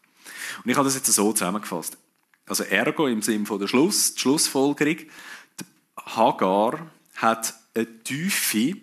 Und 0.64 0.70
ich 0.70 0.78
habe 0.78 0.86
das 0.86 0.96
jetzt 0.96 1.12
so 1.12 1.34
zusammengefasst. 1.34 1.98
Also 2.46 2.64
ergo 2.64 3.08
im 3.08 3.22
Sinne 3.22 3.46
von 3.46 3.60
der 3.60 3.68
Schluss, 3.68 4.16
die 4.16 4.22
Schlussfolgerung, 4.22 4.98
Hagar 5.98 6.92
hat 7.16 7.54
eine 7.74 8.04
tiefe 8.04 8.76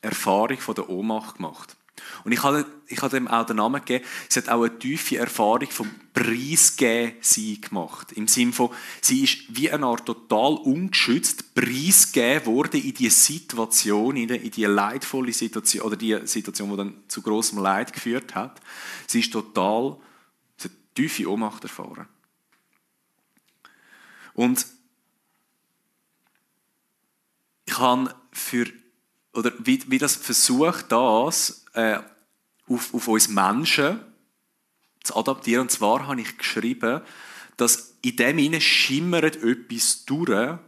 Erfahrung 0.00 0.58
von 0.58 0.74
der 0.74 0.88
Ohnmacht 0.88 1.36
gemacht. 1.36 1.76
Und 2.24 2.32
ich 2.32 2.42
habe, 2.42 2.64
ich 2.92 3.00
habe 3.00 3.16
dem 3.16 3.26
auch 3.26 3.46
den 3.46 3.56
Namen 3.56 3.80
gegeben, 3.80 4.04
sie 4.28 4.40
hat 4.40 4.48
auch 4.48 4.62
eine 4.62 4.78
tiefe 4.78 5.16
Erfahrung 5.16 5.70
vom 5.70 5.90
Preisgeben 6.12 7.14
gemacht. 7.60 8.12
Im 8.12 8.28
Sinne 8.28 8.52
von, 8.52 8.70
sie 9.00 9.24
ist 9.24 9.44
wie 9.48 9.70
eine 9.70 9.86
Art 9.86 10.04
total 10.04 10.54
ungeschützt 10.54 11.54
preisgegeben 11.54 12.46
worden 12.46 12.82
in 12.82 12.94
die 12.94 13.08
Situation, 13.08 14.16
in 14.16 14.28
die 14.28 14.64
leidvolle 14.64 15.32
Situation, 15.32 15.86
oder 15.86 15.96
die 15.96 16.18
Situation, 16.26 16.70
die 16.70 16.76
dann 16.76 16.94
zu 17.08 17.22
großem 17.22 17.58
Leid 17.58 17.92
geführt 17.92 18.34
hat. 18.34 18.60
Sie 19.06 19.20
ist 19.20 19.32
total, 19.32 19.96
sie 20.58 20.68
hat 20.68 20.76
tiefe 20.94 21.30
Ohnmacht 21.30 21.62
erfahren. 21.62 22.06
Und 24.34 24.66
ich 27.64 27.78
habe 27.78 28.14
für, 28.32 28.66
oder 29.32 29.52
wie, 29.58 29.82
wie 29.90 29.98
das 29.98 30.16
versucht, 30.16 30.92
das 30.92 31.64
äh, 31.72 32.00
auf, 32.72 32.94
auf 32.94 33.08
uns 33.08 33.28
Menschen 33.28 34.00
zu 35.02 35.16
adaptieren. 35.16 35.62
Und 35.62 35.70
zwar 35.70 36.06
habe 36.06 36.20
ich 36.20 36.38
geschrieben, 36.38 37.00
dass 37.56 37.96
in 38.02 38.16
dem 38.16 38.38
hinein 38.38 38.60
schimmert 38.60 39.42
etwas 39.42 40.04
durch 40.04 40.58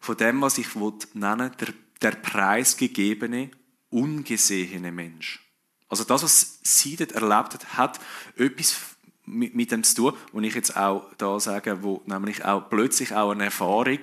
von 0.00 0.16
dem, 0.16 0.40
was 0.40 0.58
ich 0.58 0.74
nennen 1.14 1.50
der, 1.60 1.74
der 2.00 2.12
preisgegebene, 2.12 3.50
ungesehene 3.90 4.92
Mensch. 4.92 5.44
Also 5.88 6.04
das, 6.04 6.22
was 6.22 6.60
sie 6.62 6.96
dort 6.96 7.12
erlebt 7.12 7.54
hat, 7.54 7.76
hat 7.76 8.00
etwas 8.36 8.76
mit, 9.24 9.54
mit 9.54 9.72
dem 9.72 9.82
zu 9.82 9.94
tun, 9.94 10.12
wo 10.32 10.40
ich 10.40 10.54
jetzt 10.54 10.76
auch 10.76 11.10
da 11.16 11.40
sage, 11.40 11.82
wo 11.82 12.02
nämlich 12.06 12.44
auch 12.44 12.68
plötzlich 12.68 13.14
auch 13.14 13.30
eine 13.30 13.44
Erfahrung 13.44 13.98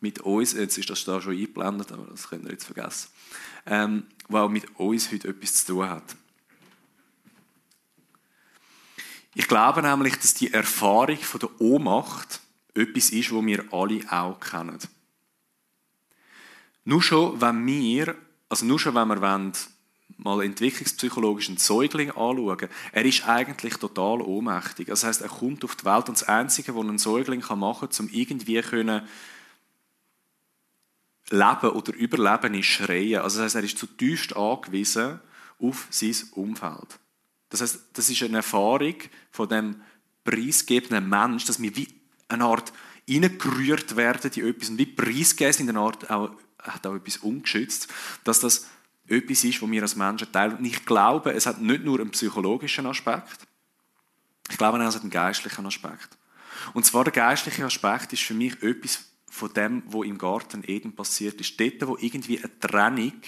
mit 0.00 0.20
uns, 0.20 0.52
jetzt 0.52 0.78
ist 0.78 0.90
das 0.90 1.04
da 1.04 1.20
schon 1.20 1.32
eingeblendet, 1.32 1.92
aber 1.92 2.04
das 2.10 2.28
könnt 2.28 2.44
ihr 2.44 2.52
jetzt 2.52 2.64
vergessen, 2.64 3.08
ähm, 3.66 4.04
wo 4.28 4.38
auch 4.38 4.50
mit 4.50 4.78
uns 4.78 5.10
heute 5.10 5.28
etwas 5.28 5.64
zu 5.64 5.74
tun 5.74 5.88
hat. 5.88 6.16
Ich 9.34 9.48
glaube 9.48 9.82
nämlich, 9.82 10.16
dass 10.16 10.34
die 10.34 10.52
Erfahrung 10.52 11.18
von 11.18 11.40
der 11.40 11.60
Ohnmacht 11.60 12.40
etwas 12.74 13.10
ist, 13.10 13.32
wo 13.32 13.44
wir 13.44 13.64
alle 13.72 14.00
auch 14.10 14.38
kennen. 14.38 14.78
Nur 16.84 17.02
schon, 17.02 17.40
wenn 17.40 17.66
wir, 17.66 18.14
also 18.48 18.66
nur 18.66 18.78
schon, 18.78 18.94
wenn 18.94 19.08
wir 19.08 19.20
wollen, 19.20 19.52
mal 20.16 20.44
entwicklungspsychologisch 20.44 21.48
einen 21.48 21.56
Säugling 21.56 22.10
anschauen, 22.10 22.68
er 22.92 23.04
ist 23.04 23.26
eigentlich 23.26 23.74
total 23.76 24.20
ohnmächtig. 24.20 24.86
Das 24.86 25.02
heißt, 25.02 25.22
er 25.22 25.28
kommt 25.28 25.64
auf 25.64 25.76
die 25.76 25.84
Welt 25.84 26.08
und 26.08 26.20
das 26.20 26.28
Einzige, 26.28 26.74
was 26.76 26.86
ein 26.86 26.98
Säugling 26.98 27.42
machen 27.56 27.88
kann, 27.88 28.06
um 28.06 28.12
irgendwie 28.12 28.60
können 28.60 29.02
leben 31.30 31.70
oder 31.70 31.94
überleben, 31.94 32.54
ist 32.54 32.66
schreien. 32.66 33.22
Also 33.22 33.38
das 33.38 33.46
heißt, 33.46 33.56
er 33.56 33.64
ist 33.64 33.78
zutiefst 33.78 34.36
angewiesen 34.36 35.20
auf 35.58 35.86
sein 35.90 36.16
Umfeld. 36.32 36.98
Das 37.54 37.60
heißt, 37.60 37.84
das 37.92 38.10
ist 38.10 38.20
eine 38.24 38.38
Erfahrung 38.38 38.96
von 39.30 39.48
dem 39.48 39.80
preisgebenden 40.24 41.08
Mensch, 41.08 41.44
dass 41.44 41.62
wir 41.62 41.76
wie 41.76 41.86
eine 42.26 42.44
Art 42.46 42.72
hineingerührt 43.06 43.94
werden 43.94 44.28
in 44.34 44.48
etwas 44.48 44.70
und 44.70 44.78
wie 44.78 44.86
preisgeben 44.86 45.52
sind, 45.52 45.68
in 45.68 45.76
einer 45.76 45.86
Art 45.86 46.10
auch, 46.10 46.32
hat 46.58 46.84
auch 46.84 46.96
etwas 46.96 47.18
ungeschützt, 47.18 47.86
dass 48.24 48.40
das 48.40 48.66
etwas 49.06 49.44
ist, 49.44 49.62
was 49.62 49.70
wir 49.70 49.82
als 49.82 49.94
Menschen 49.94 50.32
teilen. 50.32 50.56
Und 50.56 50.64
ich 50.64 50.84
glaube, 50.84 51.32
es 51.32 51.46
hat 51.46 51.60
nicht 51.60 51.84
nur 51.84 52.00
einen 52.00 52.10
psychologischen 52.10 52.86
Aspekt, 52.86 53.46
ich 54.50 54.58
glaube, 54.58 54.82
es 54.82 54.94
hat 54.96 55.02
einen 55.02 55.10
geistlichen 55.10 55.64
Aspekt. 55.64 56.18
Und 56.72 56.84
zwar 56.84 57.04
der 57.04 57.12
geistliche 57.12 57.64
Aspekt 57.64 58.12
ist 58.14 58.24
für 58.24 58.34
mich 58.34 58.60
etwas 58.64 59.04
von 59.30 59.52
dem, 59.52 59.84
was 59.86 60.06
im 60.06 60.18
Garten 60.18 60.64
Eden 60.66 60.96
passiert 60.96 61.40
ist. 61.40 61.60
Dort, 61.60 61.86
wo 61.86 61.96
irgendwie 62.00 62.38
eine 62.38 62.58
Trennung 62.58 63.22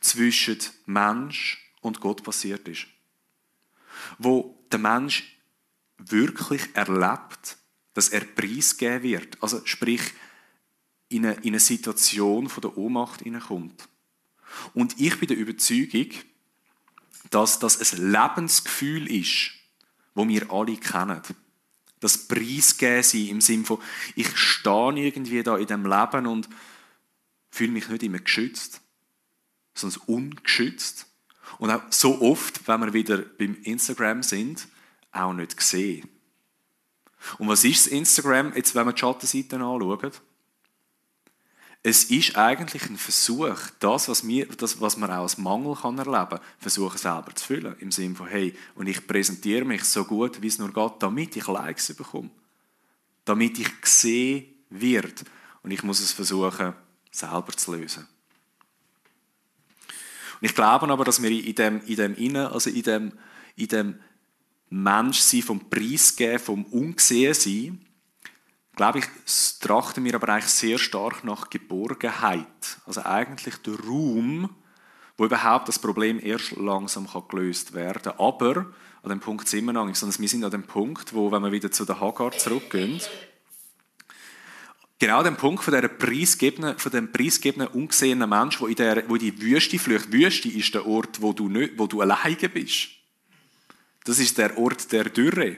zwischen 0.00 0.58
Mensch 0.84 1.72
und 1.80 2.00
Gott 2.00 2.22
passiert 2.22 2.68
ist. 2.68 2.88
Wo 4.18 4.66
der 4.70 4.78
Mensch 4.78 5.38
wirklich 5.98 6.62
erlebt, 6.74 7.56
dass 7.94 8.08
er 8.08 8.20
preisgegeben 8.20 9.02
wird. 9.02 9.42
Also 9.42 9.64
sprich, 9.64 10.12
in 11.08 11.26
eine, 11.26 11.34
in 11.36 11.48
eine 11.48 11.60
Situation 11.60 12.48
von 12.48 12.60
der 12.62 12.76
Ohnmacht 12.76 13.22
hineinkommt. 13.22 13.88
Und 14.72 15.00
ich 15.00 15.18
bin 15.18 15.28
der 15.28 15.36
Überzeugung, 15.36 16.08
dass 17.30 17.58
das 17.58 17.92
ein 17.92 18.10
Lebensgefühl 18.10 19.10
ist, 19.10 19.52
wo 20.14 20.26
wir 20.26 20.50
alle 20.50 20.76
kennen. 20.76 21.20
Das 22.00 22.28
Preisgeben 22.28 23.28
im 23.28 23.40
Sinne 23.40 23.64
von, 23.64 23.80
ich 24.14 24.36
stehe 24.36 25.06
irgendwie 25.06 25.42
da 25.42 25.56
in 25.56 25.66
dem 25.66 25.86
Leben 25.86 26.26
und 26.26 26.48
fühle 27.50 27.72
mich 27.72 27.88
nicht 27.88 28.02
immer 28.02 28.18
geschützt, 28.18 28.80
sondern 29.74 30.02
ungeschützt. 30.06 31.06
Und 31.58 31.70
auch 31.70 31.82
so 31.90 32.20
oft, 32.20 32.66
wenn 32.66 32.80
wir 32.80 32.92
wieder 32.92 33.18
beim 33.18 33.56
Instagram 33.62 34.22
sind, 34.22 34.66
auch 35.12 35.32
nicht 35.32 35.56
gesehen. 35.56 36.08
Und 37.38 37.48
was 37.48 37.64
ist 37.64 37.86
das 37.86 37.92
Instagram, 37.92 38.52
jetzt 38.54 38.74
wenn 38.74 38.86
wir 38.86 38.92
die 38.92 39.00
Schattenseiten 39.00 39.62
anschauen? 39.62 40.10
Es 41.86 42.04
ist 42.04 42.36
eigentlich 42.36 42.88
ein 42.88 42.96
Versuch, 42.96 43.58
das, 43.78 44.08
was, 44.08 44.26
wir, 44.26 44.46
das, 44.46 44.80
was 44.80 44.96
man 44.96 45.10
auch 45.10 45.22
als 45.22 45.36
Mangel 45.36 45.76
kann 45.76 45.98
erleben 45.98 46.30
kann, 46.30 46.40
versuchen 46.58 46.96
selber 46.96 47.34
zu 47.34 47.44
füllen. 47.44 47.76
Im 47.78 47.92
Sinne 47.92 48.14
von, 48.14 48.26
hey, 48.26 48.56
und 48.74 48.86
ich 48.86 49.06
präsentiere 49.06 49.66
mich 49.66 49.84
so 49.84 50.04
gut, 50.04 50.40
wie 50.40 50.46
es 50.46 50.58
nur 50.58 50.72
geht, 50.72 50.92
damit 51.00 51.36
ich 51.36 51.46
Likes 51.46 51.92
bekomme. 51.92 52.30
Damit 53.26 53.58
ich 53.58 53.82
gesehen 53.82 54.46
wird. 54.70 55.24
Und 55.62 55.72
ich 55.72 55.82
muss 55.82 56.00
es 56.00 56.12
versuchen, 56.12 56.72
selber 57.10 57.52
zu 57.54 57.76
lösen. 57.76 58.08
Ich 60.44 60.54
glaube 60.54 60.86
aber, 60.90 61.06
dass 61.06 61.22
wir 61.22 61.30
in 61.30 61.54
dem, 61.54 61.80
in 61.86 61.96
dem 61.96 62.14
Innen, 62.16 62.46
also 62.48 62.68
in 62.68 62.82
dem, 62.82 63.12
in 63.56 63.68
dem 63.68 63.94
Menschsein, 64.68 65.40
vom 65.40 65.70
Preisgeben, 65.70 66.38
vom 66.38 66.64
Ungesehensein, 66.66 67.80
glaube 68.76 68.98
ich, 68.98 69.06
trachten 69.60 70.04
wir 70.04 70.14
aber 70.14 70.28
eigentlich 70.28 70.52
sehr 70.52 70.76
stark 70.76 71.24
nach 71.24 71.48
Geborgenheit. 71.48 72.76
Also 72.84 73.00
eigentlich 73.04 73.56
der 73.62 73.80
Raum, 73.86 74.50
wo 75.16 75.24
überhaupt 75.24 75.68
das 75.68 75.78
Problem 75.78 76.20
erst 76.22 76.54
langsam 76.56 77.08
gelöst 77.26 77.72
werden 77.72 78.02
kann. 78.02 78.18
Aber 78.18 78.66
an 79.02 79.08
dem 79.08 79.20
Punkt 79.20 79.48
sind 79.48 79.64
wir 79.64 79.72
noch 79.72 79.86
nicht, 79.86 79.96
sondern 79.96 80.20
wir 80.20 80.28
sind 80.28 80.44
an 80.44 80.50
dem 80.50 80.64
Punkt, 80.64 81.14
wo, 81.14 81.32
wenn 81.32 81.42
wir 81.42 81.52
wieder 81.52 81.70
zu 81.70 81.86
der 81.86 82.00
Hagar 82.00 82.32
zurückgehen, 82.32 83.00
genau 84.98 85.22
dem 85.22 85.36
Punkt 85.36 85.64
von, 85.64 85.74
dieser 85.74 85.88
preisgebenden, 85.88 86.78
von 86.78 86.92
dem 86.92 87.10
preisgebenden, 87.10 87.68
ungesehenen 87.68 88.28
Mensch, 88.28 88.60
wo 88.60 88.66
in, 88.66 88.76
der, 88.76 89.08
wo 89.08 89.16
die 89.16 89.40
Wüste 89.40 89.78
flüchtet. 89.78 90.12
Wüste 90.12 90.48
ist 90.48 90.74
der 90.74 90.86
Ort, 90.86 91.20
wo 91.20 91.32
du, 91.32 91.48
nicht, 91.48 91.74
wo 91.76 91.86
du 91.86 92.00
alleine 92.00 92.48
bist. 92.48 92.88
Das 94.04 94.18
ist 94.18 94.36
der 94.38 94.56
Ort 94.58 94.92
der 94.92 95.04
Dürre. 95.04 95.56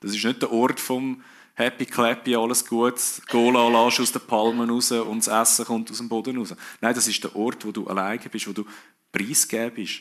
Das 0.00 0.14
ist 0.14 0.24
nicht 0.24 0.40
der 0.40 0.52
Ort 0.52 0.80
vom 0.80 1.22
happy 1.60 1.84
clappy, 1.84 2.34
alles 2.34 2.64
gut, 2.66 2.98
Cola 3.28 3.68
lässt 3.68 4.00
aus 4.00 4.12
den 4.12 4.22
Palmen 4.22 4.70
raus 4.70 4.90
und 4.92 5.26
das 5.26 5.50
Essen 5.50 5.66
kommt 5.66 5.90
aus 5.90 5.98
dem 5.98 6.08
Boden 6.08 6.38
raus. 6.38 6.54
Nein, 6.80 6.94
das 6.94 7.06
ist 7.06 7.22
der 7.22 7.36
Ort, 7.36 7.64
wo 7.66 7.70
du 7.72 7.86
alleine 7.86 8.28
bist, 8.30 8.48
wo 8.48 8.52
du 8.52 8.64
preisgeben 9.12 9.74
bist. 9.74 10.00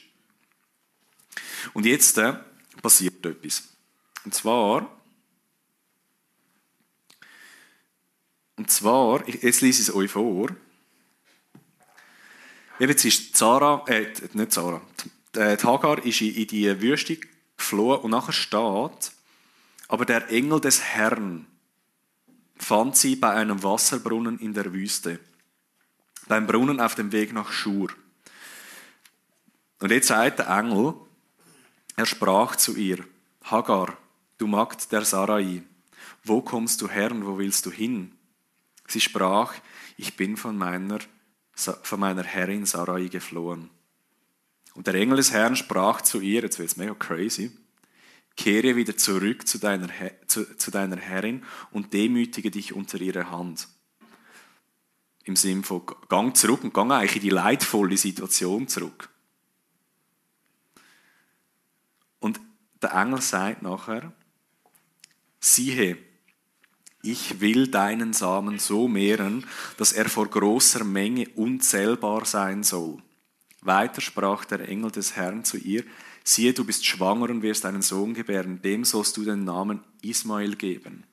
Und 1.73 1.85
jetzt 1.85 2.17
äh, 2.17 2.33
passiert 2.81 3.25
etwas. 3.25 3.67
Und 4.23 4.33
zwar, 4.33 4.98
und 8.59 8.69
zwar, 8.69 9.25
jetzt 9.25 9.61
lese 9.61 9.81
ich 9.81 9.87
es 9.87 9.95
euch 9.95 10.11
vor. 10.11 10.49
Jetzt 12.77 13.05
ist 13.05 13.37
Zara, 13.37 13.85
äh, 13.87 14.11
nicht 14.33 14.51
Zara, 14.51 14.81
die 15.33 15.39
Hagar 15.39 16.05
ist 16.05 16.19
in 16.19 16.45
die 16.45 16.81
Wüste 16.81 17.17
geflohen 17.55 18.01
und 18.01 18.11
nachher 18.11 18.33
steht, 18.33 19.13
aber 19.87 20.05
der 20.05 20.29
Engel 20.29 20.59
des 20.59 20.81
Herrn 20.81 21.45
fand 22.57 22.97
sie 22.97 23.15
bei 23.15 23.29
einem 23.29 23.63
Wasserbrunnen 23.63 24.39
in 24.39 24.53
der 24.53 24.73
Wüste, 24.73 25.21
beim 26.27 26.45
Brunnen 26.45 26.81
auf 26.81 26.95
dem 26.95 27.13
Weg 27.13 27.31
nach 27.31 27.53
Schur. 27.53 27.87
Und 29.79 29.89
jetzt 29.89 30.07
sagt 30.07 30.39
der 30.39 30.49
Engel, 30.49 30.95
er 31.95 32.05
sprach 32.05 32.57
zu 32.57 32.75
ihr, 32.75 33.05
Hagar, 33.45 33.97
du 34.37 34.47
Magd 34.47 34.91
der 34.91 35.05
Sarai, 35.05 35.63
wo 36.25 36.41
kommst 36.41 36.81
du 36.81 36.89
her 36.89 37.11
und 37.11 37.25
wo 37.25 37.37
willst 37.37 37.65
du 37.65 37.71
hin? 37.71 38.18
Sie 38.89 38.99
sprach, 38.99 39.53
ich 39.97 40.15
bin 40.15 40.35
von 40.35 40.57
meiner, 40.57 40.99
von 41.53 41.99
meiner 41.99 42.23
Herrin 42.23 42.65
Sarai 42.65 43.07
geflohen. 43.07 43.69
Und 44.73 44.87
der 44.87 44.95
Engel 44.95 45.17
des 45.17 45.31
Herrn 45.31 45.55
sprach 45.55 46.01
zu 46.01 46.19
ihr, 46.21 46.41
jetzt 46.41 46.57
wird 46.57 46.69
es 46.69 46.77
mega 46.77 46.95
crazy, 46.95 47.51
kehre 48.35 48.75
wieder 48.75 48.97
zurück 48.97 49.47
zu 49.47 49.59
deiner, 49.59 49.89
zu, 50.25 50.57
zu 50.57 50.71
deiner 50.71 50.97
Herrin 50.97 51.43
und 51.71 51.93
demütige 51.93 52.49
dich 52.49 52.73
unter 52.73 52.99
ihrer 52.99 53.29
Hand. 53.29 53.67
Im 55.23 55.35
Sinne 55.35 55.61
von, 55.61 55.83
gang 56.07 56.35
zurück 56.35 56.63
und 56.63 56.73
gang 56.73 56.91
eigentlich 56.91 57.17
in 57.17 57.21
die 57.21 57.29
leidvolle 57.29 57.97
Situation 57.97 58.67
zurück. 58.67 59.09
Und 62.19 62.41
der 62.81 62.93
Engel 62.93 63.21
sagt 63.21 63.61
nachher, 63.61 64.13
siehe, 65.39 66.08
ich 67.01 67.39
will 67.39 67.67
deinen 67.67 68.13
Samen 68.13 68.59
so 68.59 68.87
mehren, 68.87 69.45
dass 69.77 69.93
er 69.93 70.09
vor 70.09 70.27
großer 70.27 70.83
Menge 70.83 71.27
unzählbar 71.35 72.25
sein 72.25 72.63
soll. 72.63 72.97
Weiter 73.61 74.01
sprach 74.01 74.45
der 74.45 74.67
Engel 74.67 74.91
des 74.91 75.15
Herrn 75.15 75.43
zu 75.43 75.57
ihr, 75.57 75.83
siehe, 76.23 76.53
du 76.53 76.63
bist 76.65 76.85
schwanger 76.85 77.29
und 77.29 77.41
wirst 77.41 77.65
einen 77.65 77.81
Sohn 77.81 78.13
gebären, 78.13 78.61
dem 78.61 78.85
sollst 78.85 79.17
du 79.17 79.23
den 79.23 79.43
Namen 79.43 79.81
Ismael 80.01 80.55
geben. 80.55 81.03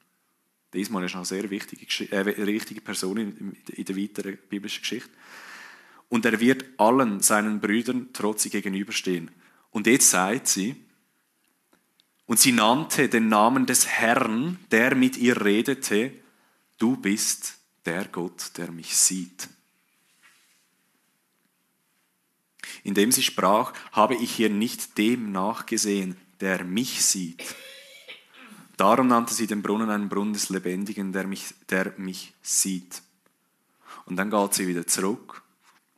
Der 0.72 0.80
Ismael 0.80 1.06
ist 1.06 1.14
eine 1.14 1.24
sehr 1.24 1.48
wichtige, 1.50 1.86
äh, 2.12 2.46
wichtige 2.46 2.80
Person 2.80 3.16
in, 3.16 3.56
in 3.72 3.84
der 3.84 3.96
weiteren 3.96 4.38
biblischen 4.48 4.82
Geschichte. 4.82 5.10
Und 6.08 6.24
er 6.24 6.38
wird 6.38 6.64
allen 6.76 7.20
seinen 7.20 7.60
Brüdern 7.60 8.12
trotzig 8.12 8.52
gegenüberstehen. 8.52 9.30
Und 9.70 9.86
jetzt 9.86 10.10
sagt 10.10 10.48
sie, 10.48 10.76
und 12.26 12.38
sie 12.38 12.52
nannte 12.52 13.08
den 13.08 13.28
Namen 13.28 13.66
des 13.66 13.86
Herrn, 13.86 14.58
der 14.70 14.94
mit 14.94 15.16
ihr 15.16 15.44
redete, 15.44 16.12
du 16.78 16.96
bist 16.96 17.58
der 17.84 18.06
Gott, 18.06 18.52
der 18.56 18.70
mich 18.70 18.96
sieht. 18.96 19.48
indem 22.86 23.10
sie 23.10 23.24
sprach, 23.24 23.72
habe 23.90 24.14
ich 24.14 24.32
hier 24.32 24.48
nicht 24.48 24.96
dem 24.96 25.32
nachgesehen, 25.32 26.16
der 26.40 26.62
mich 26.62 27.04
sieht. 27.04 27.56
Darum 28.76 29.08
nannte 29.08 29.34
sie 29.34 29.48
den 29.48 29.60
Brunnen 29.60 29.90
einen 29.90 30.08
Brunnen 30.08 30.34
des 30.34 30.50
Lebendigen, 30.50 31.12
der 31.12 31.26
mich, 31.26 31.52
der 31.68 31.94
mich 31.96 32.32
sieht. 32.42 33.02
Und 34.04 34.14
dann 34.14 34.30
geht 34.30 34.54
sie 34.54 34.68
wieder 34.68 34.86
zurück 34.86 35.42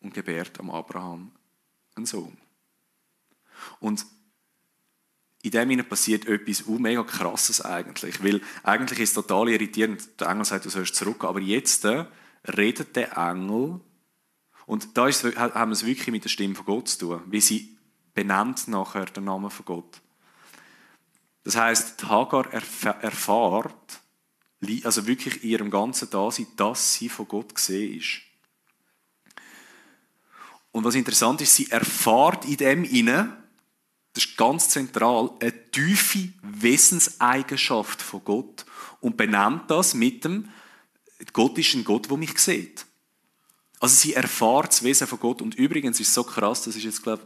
und 0.00 0.14
gebärt 0.14 0.58
am 0.60 0.70
Abraham 0.70 1.30
einen 1.94 2.06
Sohn. 2.06 2.38
Und 3.80 4.06
in 5.42 5.50
dem 5.50 5.68
Sinne 5.68 5.84
passiert 5.84 6.26
etwas 6.26 6.66
uh, 6.66 6.78
mega 6.78 7.02
krasses 7.04 7.60
eigentlich, 7.60 8.22
weil 8.22 8.40
eigentlich 8.62 8.98
ist 9.00 9.10
es 9.10 9.14
total 9.14 9.48
irritierend, 9.48 10.20
der 10.20 10.28
Engel 10.28 10.44
sagt, 10.44 10.64
du 10.64 10.70
sollst 10.70 10.96
zurück, 10.96 11.24
aber 11.24 11.40
jetzt 11.40 11.84
äh, 11.84 12.06
redet 12.56 12.96
der 12.96 13.16
Engel 13.16 13.80
und 14.66 14.96
da 14.96 15.08
ist, 15.08 15.24
haben 15.24 15.70
wir 15.70 15.72
es 15.72 15.86
wirklich 15.86 16.08
mit 16.08 16.24
der 16.24 16.28
Stimme 16.28 16.54
von 16.54 16.66
Gott 16.66 16.88
zu 16.88 16.98
tun, 16.98 17.22
wie 17.26 17.40
sie 17.40 17.78
benennt 18.14 18.68
nachher 18.68 19.06
den 19.06 19.24
Namen 19.24 19.50
von 19.50 19.64
Gott. 19.64 20.00
Das 21.44 21.56
heißt, 21.56 22.04
Hagar 22.08 22.52
erfahrt, 22.52 24.00
also 24.82 25.06
wirklich 25.06 25.42
in 25.42 25.50
ihrem 25.50 25.70
ganzen 25.70 26.10
Dasein, 26.10 26.48
dass 26.56 26.94
sie 26.94 27.08
von 27.08 27.28
Gott 27.28 27.54
gesehen 27.54 27.96
ist. 27.98 28.20
Und 30.72 30.84
was 30.84 30.96
interessant 30.96 31.40
ist, 31.40 31.54
sie 31.54 31.70
erfahrt 31.70 32.44
in 32.44 32.56
dem 32.56 32.84
inne, 32.84 33.47
das 34.18 34.26
ist 34.26 34.36
ganz 34.36 34.68
zentral, 34.68 35.30
eine 35.38 35.70
tiefe 35.70 36.30
Wesenseigenschaft 36.42 38.02
von 38.02 38.24
Gott 38.24 38.66
und 39.00 39.16
benennt 39.16 39.70
das 39.70 39.94
mit 39.94 40.24
dem, 40.24 40.48
Gott 41.32 41.56
ist 41.56 41.72
ein 41.74 41.84
Gott, 41.84 42.10
der 42.10 42.16
mich 42.16 42.36
sieht. 42.36 42.84
Also 43.78 43.94
sie 43.94 44.14
erfahrt 44.14 44.70
das 44.70 44.82
Wesen 44.82 45.06
von 45.06 45.20
Gott 45.20 45.40
und 45.40 45.54
übrigens 45.54 46.00
ist 46.00 46.08
es 46.08 46.14
so 46.14 46.24
krass, 46.24 46.64
das 46.64 46.74
ist 46.74 46.82
jetzt, 46.82 47.04
glaube 47.04 47.24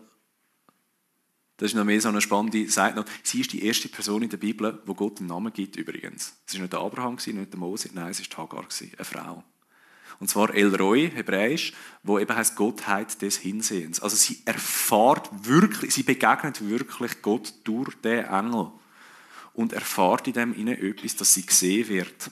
das 1.57 1.71
ist 1.71 1.77
noch 1.77 1.85
mehr 1.85 2.01
so 2.01 2.09
eine 2.09 2.21
spannende 2.21 2.69
Seite. 2.69 3.07
Sie 3.23 3.41
ist 3.41 3.53
die 3.53 3.65
erste 3.65 3.89
Person 3.89 4.23
in 4.23 4.29
der 4.29 4.37
Bibel, 4.37 4.83
wo 4.85 4.95
Gott 4.95 5.21
einen 5.21 5.29
Namen 5.29 5.53
gibt 5.53 5.77
übrigens. 5.77 6.35
Es 6.47 6.55
war 6.55 6.61
nicht 6.61 6.73
der 6.75 6.81
Abraham, 6.81 7.15
nicht 7.15 7.53
der 7.53 7.59
Mose, 7.59 7.89
nein, 7.95 8.11
es 8.11 8.21
war 8.37 8.45
Hagar, 8.45 8.67
eine 8.69 9.05
Frau. 9.05 9.45
Und 10.23 10.29
zwar 10.29 10.55
El 10.55 10.73
Roy, 10.77 11.11
hebräisch, 11.11 11.73
wo 12.05 12.17
eben 12.17 12.37
heißt 12.37 12.55
Gottheit 12.55 13.21
des 13.23 13.39
Hinsehens. 13.39 13.99
Also 13.99 14.15
sie 14.15 14.41
erfahrt 14.45 15.29
wirklich, 15.49 15.93
sie 15.93 16.05
begegnet 16.05 16.65
wirklich 16.69 17.23
Gott 17.23 17.53
durch 17.65 17.93
den 18.03 18.27
Engel 18.27 18.71
und 19.53 19.73
erfahrt 19.73 20.29
in 20.29 20.35
dem 20.35 20.55
ihnen 20.57 20.81
etwas, 20.81 21.17
dass 21.17 21.35
sie 21.35 21.45
gesehen 21.45 21.89
wird. 21.89 22.31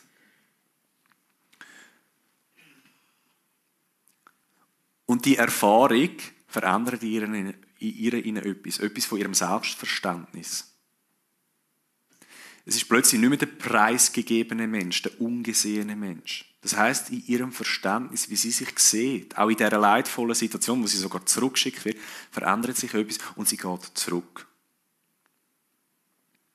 Und 5.07 5.25
die 5.25 5.35
Erfahrung 5.35 6.17
verändert 6.47 7.03
in 7.03 7.55
ihr 7.81 8.25
ihnen 8.25 8.45
etwas, 8.45 8.79
etwas 8.79 9.05
von 9.05 9.19
ihrem 9.19 9.35
Selbstverständnis. 9.35 10.77
Es 12.65 12.77
ist 12.77 12.89
plötzlich 12.89 13.21
nicht 13.21 13.31
mehr 13.31 13.39
der 13.39 13.47
preisgegebene 13.47 14.69
Mensch, 14.69 15.03
der 15.03 15.21
ungesehene 15.21 15.97
Mensch. 15.97 16.50
Das 16.63 16.77
heißt, 16.77 17.11
in 17.11 17.25
ihrem 17.27 17.53
Verständnis, 17.53 18.29
wie 18.29 18.37
sie 18.37 18.51
sich 18.51 18.79
sieht, 18.79 19.39
auch 19.39 19.49
in 19.49 19.57
dieser 19.57 19.79
leidvollen 19.79 20.35
Situation, 20.35 20.83
wo 20.83 20.87
sie 20.87 20.99
sogar 20.99 21.25
zurückgeschickt 21.25 21.85
wird, 21.85 21.97
verändert 22.31 22.77
sich 22.77 22.93
etwas 22.93 23.19
und 23.37 23.49
sie 23.49 23.57
geht 23.57 23.91
zurück. 23.95 24.47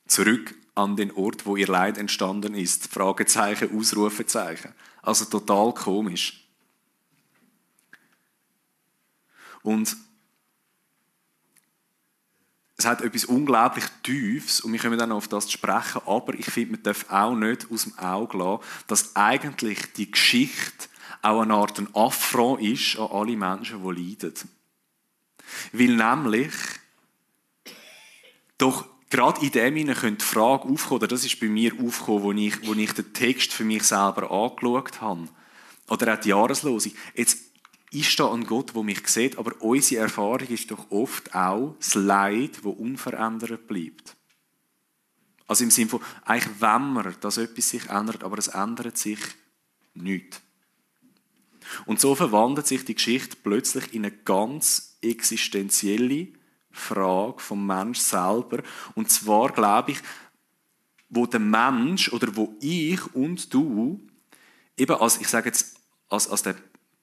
Zurück 0.07 0.53
an 0.75 0.95
den 0.95 1.11
Ort, 1.11 1.45
wo 1.47 1.55
ihr 1.55 1.67
Leid 1.67 1.97
entstanden 1.97 2.53
ist. 2.53 2.87
Fragezeichen, 2.87 3.75
Ausrufezeichen. 3.75 4.73
Also 5.01 5.25
total 5.25 5.73
komisch. 5.73 6.45
Und 9.63 9.97
es 12.77 12.85
hat 12.85 13.01
etwas 13.01 13.25
unglaublich 13.25 13.85
Tiefes 14.03 14.61
und 14.61 14.73
wir 14.73 14.79
kommen 14.79 14.99
dann 14.99 15.11
auf 15.11 15.27
das 15.27 15.45
zu 15.45 15.53
sprechen, 15.53 16.01
aber 16.05 16.33
ich 16.33 16.45
finde, 16.45 16.73
man 16.73 16.83
darf 16.83 17.05
auch 17.09 17.35
nicht 17.35 17.67
aus 17.71 17.83
dem 17.83 17.97
Auge 17.97 18.37
lassen, 18.37 18.63
dass 18.87 19.15
eigentlich 19.15 19.93
die 19.93 20.11
Geschichte 20.11 20.89
auch 21.21 21.41
eine 21.41 21.53
Art 21.53 21.79
ein 21.79 21.87
Affront 21.95 22.61
ist 22.61 22.99
an 22.99 23.09
alle 23.11 23.37
Menschen, 23.37 23.81
die 23.81 24.01
leiden. 24.01 24.33
Weil 25.71 25.95
nämlich 25.95 26.53
doch 28.57 28.85
gerade 29.09 29.45
in 29.45 29.51
dem 29.51 29.75
hinein 29.75 29.95
könnte 29.95 30.25
die 30.25 30.33
Frage 30.33 30.67
aufkommen, 30.67 30.99
oder 30.99 31.07
das 31.07 31.23
ist 31.23 31.39
bei 31.39 31.47
mir 31.47 31.73
aufgekommen, 31.73 32.23
wo 32.23 32.31
ich, 32.33 32.61
ich 32.61 32.93
den 32.93 33.13
Text 33.13 33.53
für 33.53 33.63
mich 33.63 33.83
selber 33.83 34.29
angeschaut 34.29 35.01
habe, 35.01 35.29
oder 35.87 36.13
auch 36.13 36.19
die 36.19 36.29
Jahreslosung. 36.29 36.93
Jetzt 37.13 37.37
ist 37.99 38.19
da 38.19 38.31
ein 38.31 38.45
Gott, 38.45 38.75
der 38.75 38.83
mich 38.83 39.07
sieht, 39.07 39.37
aber 39.37 39.53
unsere 39.61 40.03
Erfahrung 40.03 40.47
ist 40.47 40.71
doch 40.71 40.91
oft 40.91 41.33
auch 41.33 41.75
das 41.79 41.95
Leid, 41.95 42.57
das 42.57 42.65
unverändert 42.65 43.67
bleibt. 43.67 44.15
Also 45.47 45.63
im 45.63 45.71
Sinne 45.71 45.89
von, 45.89 46.01
eigentlich 46.23 46.53
wenn 46.59 46.93
man, 46.93 47.15
dass 47.21 47.37
etwas 47.37 47.69
sich 47.69 47.87
ändert, 47.89 48.23
aber 48.23 48.37
es 48.37 48.47
ändert 48.47 48.97
sich 48.97 49.19
nichts. 49.93 50.41
Und 51.85 51.99
so 51.99 52.15
verwandelt 52.15 52.67
sich 52.67 52.85
die 52.85 52.95
Geschichte 52.95 53.37
plötzlich 53.41 53.93
in 53.93 54.05
eine 54.05 54.15
ganz 54.15 54.97
existenzielle 55.01 56.27
Frage 56.71 57.39
vom 57.39 57.65
Mensch 57.65 57.99
selber. 57.99 58.61
Und 58.95 59.09
zwar 59.09 59.51
glaube 59.51 59.91
ich, 59.91 59.99
wo 61.09 61.25
der 61.25 61.39
Mensch 61.39 62.11
oder 62.11 62.35
wo 62.35 62.55
ich 62.59 63.15
und 63.15 63.53
du 63.53 64.05
eben 64.77 64.95
als, 64.95 65.19
ich 65.21 65.27
sage 65.27 65.49
jetzt, 65.49 65.77
als, 66.09 66.27
als 66.27 66.43
der 66.43 66.55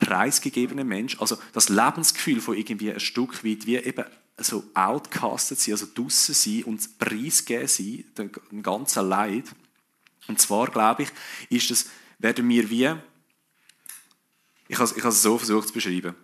preisgegebene 0.03 0.83
Mensch, 0.83 1.21
also 1.21 1.39
das 1.53 1.69
Lebensgefühl 1.69 2.41
von 2.41 2.57
irgendwie 2.57 2.93
ein 2.93 2.99
Stück 2.99 3.45
weit 3.45 3.67
wie 3.67 3.77
eben 3.77 4.05
so 4.37 4.65
outcastet 4.75 5.61
sein, 5.61 5.75
also 5.75 5.87
draussen 5.95 6.35
sein 6.35 6.65
und 6.65 6.99
preisgeben 6.99 7.69
sein, 7.69 8.05
den 8.19 8.63
ganzen 8.63 9.09
Leid. 9.09 9.45
Und 10.27 10.41
zwar, 10.41 10.67
glaube 10.67 11.05
ich, 11.05 11.11
ist 11.51 11.71
das, 11.71 11.87
werden 12.19 12.49
wir 12.49 12.69
wie, 12.69 12.93
ich 14.67 14.79
habe, 14.79 14.93
ich 14.97 15.03
habe 15.03 15.09
es 15.09 15.23
so 15.23 15.39
versucht 15.39 15.69
zu 15.69 15.75
beschreiben, 15.75 16.17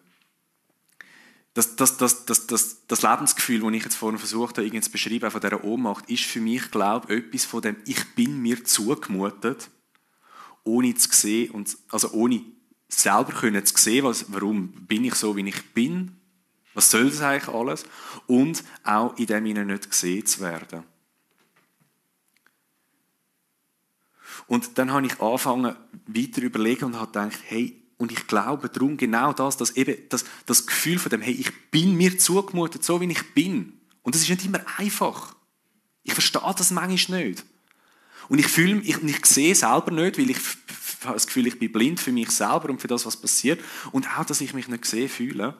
das, 1.54 1.76
das, 1.76 1.96
das, 1.96 2.26
das, 2.26 2.46
das, 2.48 2.86
das 2.86 3.02
Lebensgefühl, 3.02 3.60
das 3.60 3.72
ich 3.72 3.84
jetzt 3.84 3.96
vorhin 3.96 4.18
versucht 4.18 4.56
habe, 4.58 4.66
irgendwie 4.66 4.82
zu 4.82 4.90
beschreiben, 4.90 5.30
von 5.30 5.40
dieser 5.40 5.62
Ohnmacht, 5.62 6.10
ist 6.10 6.24
für 6.24 6.40
mich, 6.40 6.70
glaube 6.72 7.14
ich, 7.14 7.24
etwas 7.24 7.44
von 7.44 7.62
dem, 7.62 7.76
ich 7.84 8.14
bin 8.14 8.40
mir 8.40 8.64
zugemutet, 8.64 9.70
ohne 10.64 10.94
zu 10.94 11.08
sehen, 11.12 11.52
und, 11.52 11.76
also 11.90 12.10
ohne 12.10 12.44
selber 12.88 13.32
können 13.32 13.64
zu 13.64 13.76
sehen, 13.76 14.04
was, 14.04 14.26
warum 14.32 14.68
bin 14.86 15.04
ich 15.04 15.14
so, 15.14 15.36
wie 15.36 15.48
ich 15.48 15.74
bin, 15.74 16.16
was 16.74 16.90
soll 16.90 17.10
das 17.10 17.20
eigentlich 17.20 17.54
alles, 17.54 17.84
und 18.26 18.64
auch 18.84 19.16
in 19.18 19.26
dem 19.26 19.46
ihnen 19.46 19.68
nicht 19.68 19.90
gesehen 19.90 20.26
zu 20.26 20.40
werden. 20.40 20.84
Und 24.46 24.78
dann 24.78 24.92
habe 24.92 25.06
ich 25.06 25.20
angefangen, 25.20 25.76
weiter 26.06 26.42
überlegen 26.42 26.86
und 26.86 26.96
habe 26.96 27.12
gedacht, 27.12 27.38
hey, 27.46 27.82
und 27.98 28.12
ich 28.12 28.26
glaube 28.26 28.68
darum 28.68 28.96
genau 28.96 29.32
das, 29.32 29.56
dass 29.56 29.72
eben 29.72 29.96
das, 30.08 30.24
das 30.46 30.66
Gefühl 30.66 30.98
von 30.98 31.10
dem, 31.10 31.20
hey, 31.20 31.34
ich 31.34 31.70
bin 31.70 31.96
mir 31.96 32.16
zugemutet, 32.16 32.84
so 32.84 33.00
wie 33.00 33.10
ich 33.10 33.34
bin. 33.34 33.74
Und 34.02 34.14
das 34.14 34.22
ist 34.22 34.30
nicht 34.30 34.46
immer 34.46 34.60
einfach. 34.78 35.34
Ich 36.04 36.14
verstehe 36.14 36.54
das 36.56 36.70
manchmal 36.70 37.26
nicht. 37.26 37.44
Und 38.28 38.38
ich 38.38 38.46
fühle 38.46 38.80
ich, 38.82 39.02
ich 39.02 39.26
sehe 39.26 39.54
selber 39.54 39.90
nicht, 39.90 40.16
weil 40.16 40.30
ich 40.30 40.38
habe 41.04 41.14
das 41.14 41.26
Gefühl, 41.26 41.46
ich 41.46 41.58
bin 41.58 41.72
blind 41.72 42.00
für 42.00 42.12
mich 42.12 42.30
selber 42.30 42.70
und 42.70 42.80
für 42.80 42.88
das, 42.88 43.06
was 43.06 43.16
passiert. 43.16 43.62
Und 43.92 44.08
auch, 44.18 44.24
dass 44.24 44.40
ich 44.40 44.54
mich 44.54 44.68
nicht 44.68 44.82
gesehen 44.82 45.08
fühle. 45.08 45.56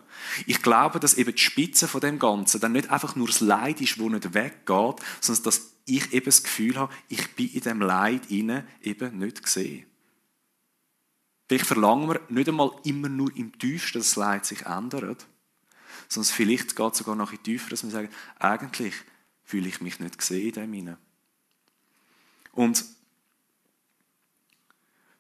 Ich 0.47 0.63
glaube, 0.63 1.01
dass 1.01 1.15
eben 1.15 1.35
die 1.35 1.41
Spitze 1.41 1.87
von 1.87 2.01
dem 2.01 2.19
Ganzen 2.19 2.61
dann 2.61 2.73
nicht 2.73 2.91
einfach 2.91 3.15
nur 3.15 3.29
das 3.29 3.41
Leid 3.41 3.81
ist, 3.81 3.99
das 3.99 4.07
nicht 4.07 4.35
weggeht, 4.35 4.97
sondern 5.21 5.45
dass 5.45 5.73
ich 5.85 6.13
eben 6.13 6.27
das 6.27 6.43
Gefühl 6.43 6.77
habe, 6.77 6.93
ich 7.09 7.35
bin 7.35 7.49
in 7.53 7.61
dem 7.61 7.81
Leid 7.81 8.31
inne 8.31 8.67
eben 8.83 9.19
nicht 9.19 9.43
gesehen. 9.43 9.87
Vielleicht 11.47 11.67
verlangen 11.67 12.09
wir 12.09 12.21
nicht 12.29 12.49
einmal 12.49 12.73
immer 12.85 13.09
nur 13.09 13.35
im 13.35 13.59
Tiefsten, 13.59 13.99
dass 13.99 14.09
das 14.09 14.17
Leid 14.17 14.45
sich 14.45 14.67
ändert, 14.67 15.27
sondern 16.09 16.33
vielleicht 16.33 16.77
geht 16.77 16.93
es 16.93 16.99
sogar 16.99 17.15
noch 17.15 17.33
in 17.33 17.43
tiefer, 17.43 17.71
dass 17.71 17.85
wir 17.85 17.91
sagen, 17.91 18.11
eigentlich 18.39 18.95
fühle 19.45 19.69
ich 19.69 19.81
mich 19.81 19.99
nicht 19.99 20.19
gesehen 20.19 20.49
in 20.49 20.53
dem 20.53 20.75
inne. 20.75 20.99
Und 22.53 22.85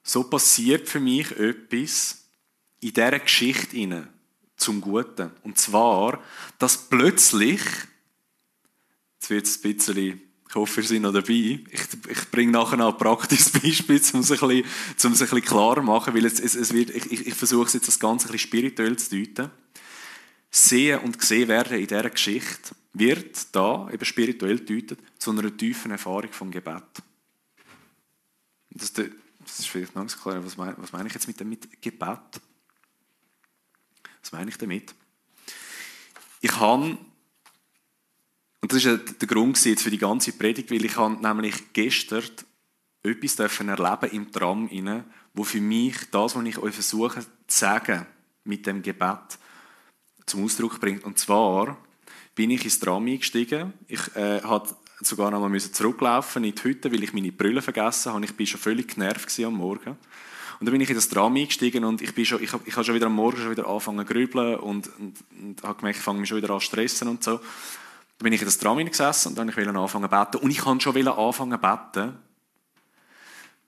so 0.08 0.24
passiert 0.24 0.88
für 0.88 1.00
mich 1.00 1.30
etwas 1.32 2.24
in 2.80 2.94
dieser 2.94 3.18
Geschichte 3.18 4.08
zum 4.56 4.80
Guten. 4.80 5.30
Und 5.42 5.58
zwar, 5.58 6.22
dass 6.58 6.88
plötzlich, 6.88 7.60
jetzt 9.20 9.30
wird 9.30 9.46
es 9.46 9.62
ein 9.62 9.74
bisschen, 9.74 10.22
ich 10.48 10.54
hoffe, 10.54 10.80
ihr 10.80 10.86
seid 10.86 11.02
noch 11.02 11.12
dabei, 11.12 11.60
ich, 11.70 11.82
ich 12.08 12.30
bringe 12.30 12.52
nachher 12.52 12.78
noch 12.78 12.92
ein 12.92 12.98
praktisches 12.98 13.50
Beispiel, 13.60 14.00
um 14.14 14.20
es 14.20 14.32
ein 14.32 14.38
bisschen, 14.38 14.64
um 14.64 14.64
es 14.94 15.04
ein 15.04 15.10
bisschen 15.10 15.42
klarer 15.42 15.76
zu 15.76 15.82
machen, 15.82 16.14
weil 16.14 16.24
es, 16.24 16.40
es, 16.40 16.54
es 16.54 16.72
wird, 16.72 16.88
ich, 16.88 17.12
ich, 17.12 17.26
ich 17.26 17.34
versuche 17.34 17.66
es 17.66 17.74
jetzt 17.74 17.88
das 17.88 17.98
Ganze 17.98 18.28
ein 18.28 18.32
bisschen 18.32 18.48
spirituell 18.48 18.96
zu 18.96 19.14
deuten. 19.14 19.50
Sehen 20.50 21.00
und 21.00 21.18
gesehen 21.18 21.48
werden 21.48 21.78
in 21.78 21.86
dieser 21.86 22.08
Geschichte 22.08 22.74
wird 22.94 23.54
da, 23.54 23.90
eben 23.92 24.04
spirituell 24.06 24.58
deutet, 24.60 24.98
zu 25.18 25.32
einer 25.32 25.54
tiefen 25.54 25.90
Erfahrung 25.90 26.32
vom 26.32 26.50
Gebet. 26.50 26.82
Das, 28.70 28.94
das 29.48 29.60
ist 29.60 29.68
vielleicht 29.68 29.94
noch 29.94 30.04
nicht 30.04 30.20
klar, 30.20 30.44
was 30.44 30.56
meine, 30.56 30.76
was 30.78 30.92
meine 30.92 31.08
ich 31.08 31.14
jetzt 31.14 31.26
mit 31.26 31.40
dem 31.40 31.48
mit 31.48 31.80
Gebet? 31.80 32.40
Was 34.22 34.32
meine 34.32 34.50
ich 34.50 34.58
damit? 34.58 34.94
Ich 36.40 36.60
habe, 36.60 36.98
und 38.60 38.72
das 38.72 38.84
ist 38.84 39.20
der 39.20 39.28
Grund 39.28 39.64
jetzt 39.64 39.82
für 39.82 39.90
die 39.90 39.98
ganze 39.98 40.32
Predigt, 40.32 40.70
weil 40.70 40.84
ich 40.84 40.96
habe 40.96 41.14
nämlich 41.14 41.72
gestern 41.72 42.24
etwas 43.02 43.36
dürfen 43.36 43.68
erleben 43.68 44.10
im 44.10 44.32
Tram 44.32 44.68
inne, 44.68 45.04
wo 45.34 45.44
für 45.44 45.60
mich 45.60 45.96
das, 46.10 46.34
was 46.34 46.44
ich 46.44 46.58
euch 46.58 46.74
versuche 46.74 47.20
zu 47.20 47.26
sagen 47.46 48.06
mit 48.44 48.66
dem 48.66 48.82
Gebet 48.82 49.38
zum 50.26 50.44
Ausdruck 50.44 50.80
bringt. 50.80 51.04
Und 51.04 51.18
zwar 51.18 51.78
bin 52.34 52.50
ich 52.50 52.64
ins 52.64 52.80
Tram 52.80 53.06
eingestiegen. 53.06 53.72
Ich 53.86 54.14
äh, 54.14 54.42
hatte 54.42 54.76
sogar 55.00 55.30
noch 55.30 55.46
mal 55.46 55.60
zurücklaufen 55.60 56.44
in 56.44 56.54
die 56.54 56.62
Hütte, 56.62 56.92
weil 56.92 57.02
ich 57.02 57.12
meine 57.12 57.32
Brille 57.32 57.62
vergessen 57.62 58.12
habe. 58.12 58.24
Ich 58.24 58.38
war 58.38 58.46
schon 58.46 58.60
völlig 58.60 58.94
genervt 58.94 59.38
am 59.40 59.54
Morgen. 59.54 59.96
Und 60.60 60.66
dann 60.66 60.72
bin 60.72 60.80
ich 60.80 60.88
in 60.88 60.96
das 60.96 61.08
Tram 61.08 61.36
eingestiegen 61.36 61.84
und 61.84 62.02
ich, 62.02 62.14
bin 62.14 62.24
schon, 62.24 62.42
ich, 62.42 62.52
ich 62.64 62.74
habe 62.74 62.84
schon 62.84 62.94
wieder 62.94 63.06
am 63.06 63.14
Morgen 63.14 63.36
schon 63.36 63.50
wieder 63.50 63.68
angefangen 63.68 64.04
zu 64.06 64.12
grübeln 64.12 64.56
und, 64.56 64.88
und, 64.98 65.14
und 65.40 65.62
habe 65.62 65.78
gemerkt, 65.78 65.98
ich 65.98 66.04
fange 66.04 66.18
mich 66.18 66.28
schon 66.28 66.38
wieder 66.38 66.50
an 66.50 66.58
zu 66.58 66.66
stressen 66.66 67.06
und 67.06 67.22
so. 67.22 67.36
Dann 67.36 68.24
bin 68.24 68.32
ich 68.32 68.40
in 68.40 68.46
das 68.46 68.58
Tram 68.58 68.84
gesessen 68.84 69.28
und 69.28 69.38
dann 69.38 69.46
wollte 69.48 69.62
ich 69.62 69.68
anfangen 69.68 70.10
zu 70.10 70.16
beten. 70.16 70.36
Und 70.38 70.50
ich 70.50 70.58
kann 70.58 70.80
schon 70.80 71.06
anfangen 71.06 71.52
zu 71.52 71.58
beten. 71.58 72.18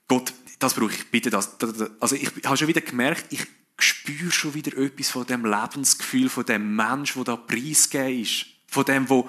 Gott, 0.09 0.33
das 0.59 0.73
brauche 0.73 0.91
ich, 0.91 1.09
bitte 1.09 1.29
das. 1.29 1.55
Also 2.01 2.15
ich 2.17 2.29
habe 2.43 2.57
schon 2.57 2.67
wieder 2.67 2.81
gemerkt, 2.81 3.27
ich 3.29 3.47
spürst 3.79 4.35
schon 4.35 4.53
wieder 4.53 4.77
etwas 4.77 5.09
von 5.09 5.25
dem 5.25 5.45
Lebensgefühl, 5.45 6.27
von 6.27 6.45
dem 6.45 6.75
Mensch, 6.75 7.13
der 7.13 7.23
da 7.23 7.35
preisgegeben 7.37 8.21
ist. 8.21 8.45
Von 8.67 8.83
dem, 8.83 9.07
der 9.07 9.23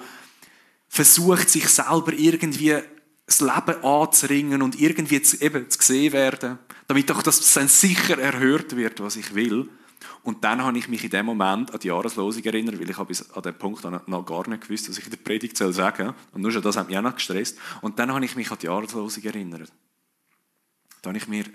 versucht, 0.93 1.49
sich 1.49 1.67
selber 1.69 2.13
irgendwie 2.13 2.77
das 3.25 3.41
Leben 3.41 3.83
anzuringen 3.83 4.61
und 4.61 4.79
irgendwie 4.79 5.23
zu, 5.23 5.41
eben 5.41 5.67
zu 5.67 5.79
gesehen 5.79 6.13
werden, 6.13 6.59
damit 6.85 7.09
doch 7.09 7.23
das 7.23 7.51
dann 7.53 7.67
sicher 7.67 8.19
erhört 8.19 8.75
wird, 8.75 8.99
was 8.99 9.15
ich 9.15 9.33
will. 9.33 9.67
Und 10.21 10.43
dann 10.43 10.63
habe 10.63 10.77
ich 10.77 10.87
mich 10.87 11.03
in 11.03 11.09
dem 11.09 11.25
Moment 11.25 11.73
an 11.73 11.79
die 11.79 11.87
Jahreslosung 11.87 12.43
erinnert, 12.43 12.79
weil 12.79 12.87
ich 12.87 12.97
habe 12.97 13.07
bis 13.07 13.27
an 13.31 13.41
dem 13.41 13.55
Punkt 13.55 13.83
noch 13.83 14.25
gar 14.25 14.47
nicht 14.47 14.67
gewusst, 14.67 14.87
was 14.87 14.99
ich 14.99 15.05
in 15.05 15.09
der 15.09 15.17
Predigt 15.17 15.57
sagen 15.57 15.73
soll. 15.73 16.15
Und 16.31 16.41
nur 16.41 16.51
schon 16.51 16.61
das 16.61 16.77
hat 16.77 16.87
mich 16.87 16.97
auch 16.97 17.01
noch 17.01 17.15
gestresst. 17.15 17.57
Und 17.81 17.97
dann 17.97 18.13
habe 18.13 18.23
ich 18.23 18.35
mich 18.35 18.51
an 18.51 18.59
die 18.61 18.67
Jahreslosung 18.67 19.23
erinnert. 19.23 19.73
Da 21.01 21.09
habe 21.09 21.17
ich 21.17 21.27
mir, 21.27 21.45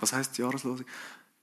was 0.00 0.12
heißt 0.12 0.36
die 0.36 0.42
Jahreslosung? 0.42 0.84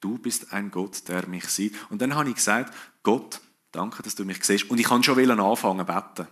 Du 0.01 0.17
bist 0.17 0.51
ein 0.51 0.69
Gott, 0.69 1.07
der 1.07 1.25
mich 1.29 1.45
sieht. 1.45 1.75
Und 1.89 2.01
dann 2.01 2.13
habe 2.13 2.27
ich 2.27 2.35
gesagt, 2.35 2.73
Gott, 3.03 3.39
danke, 3.71 4.03
dass 4.03 4.15
du 4.15 4.25
mich 4.25 4.43
siehst. 4.43 4.69
Und 4.69 4.79
ich 4.79 4.87
kann 4.87 5.01
schon 5.01 5.17
anfangen 5.39 5.87
zu 5.87 5.93
beten. 5.93 6.27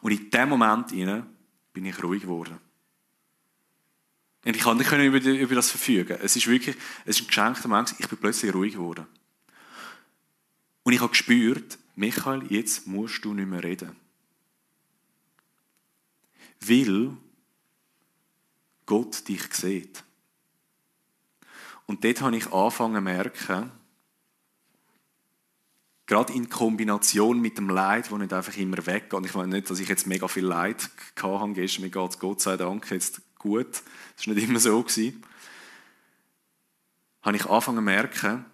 Und 0.00 0.12
in 0.12 0.30
dem 0.30 0.48
Moment 0.48 0.88
bin 0.88 1.84
ich 1.84 2.02
ruhig 2.02 2.22
geworden. 2.22 2.58
Und 4.44 4.54
ich 4.54 4.62
kann 4.62 4.76
nicht 4.76 4.92
über, 4.92 5.54
das 5.56 5.70
verfügen. 5.70 6.18
Es 6.22 6.36
ist 6.36 6.46
wirklich, 6.46 6.76
es 7.04 7.16
ist 7.16 7.24
ein 7.24 7.26
geschenkter 7.26 7.68
Moment. 7.68 7.94
Ich 7.98 8.08
bin 8.08 8.18
plötzlich 8.18 8.54
ruhig 8.54 8.74
geworden. 8.74 9.06
Und 10.84 10.92
ich 10.92 11.00
habe 11.00 11.10
gespürt, 11.10 11.78
Michael, 11.96 12.44
jetzt 12.52 12.86
musst 12.86 13.24
du 13.24 13.34
nicht 13.34 13.48
mehr 13.48 13.64
reden. 13.64 13.96
Weil 16.60 17.16
Gott 18.86 19.26
dich 19.28 19.52
sieht. 19.52 20.04
Und 21.86 22.04
dort 22.04 22.20
habe 22.20 22.36
ich 22.36 22.52
angefangen 22.52 22.94
zu 22.94 23.00
merken, 23.00 23.72
gerade 26.06 26.32
in 26.32 26.48
Kombination 26.48 27.40
mit 27.40 27.58
dem 27.58 27.68
Leid, 27.68 28.10
das 28.10 28.18
nicht 28.18 28.32
einfach 28.32 28.56
immer 28.56 28.84
weggeht. 28.86 29.14
Und 29.14 29.26
ich 29.26 29.34
meine 29.34 29.56
nicht, 29.56 29.68
dass 29.68 29.80
ich 29.80 29.88
jetzt 29.88 30.06
mega 30.06 30.28
viel 30.28 30.46
Leid 30.46 30.88
hatte 31.20 31.52
gestern. 31.52 31.82
Mir 31.82 31.90
geht 31.90 32.10
es 32.10 32.18
Gott 32.18 32.40
sei 32.40 32.56
Dank 32.56 32.90
jetzt 32.90 33.20
gut. 33.38 33.82
Das 34.16 34.26
war 34.26 34.34
nicht 34.34 34.48
immer 34.48 34.60
so. 34.60 34.82
Gewesen. 34.82 35.22
Habe 37.22 37.36
ich 37.36 37.44
angefangen 37.46 37.78
zu 37.78 37.82
merken, 37.82 38.44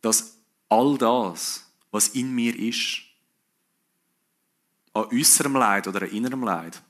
dass 0.00 0.38
all 0.70 0.96
das, 0.96 1.70
was 1.90 2.08
in 2.08 2.34
mir 2.34 2.58
ist, 2.58 3.02
an 4.94 5.04
äußerem 5.12 5.52
Leid 5.52 5.86
oder 5.86 6.02
an 6.02 6.10
innerem 6.10 6.42
Leid, 6.44 6.82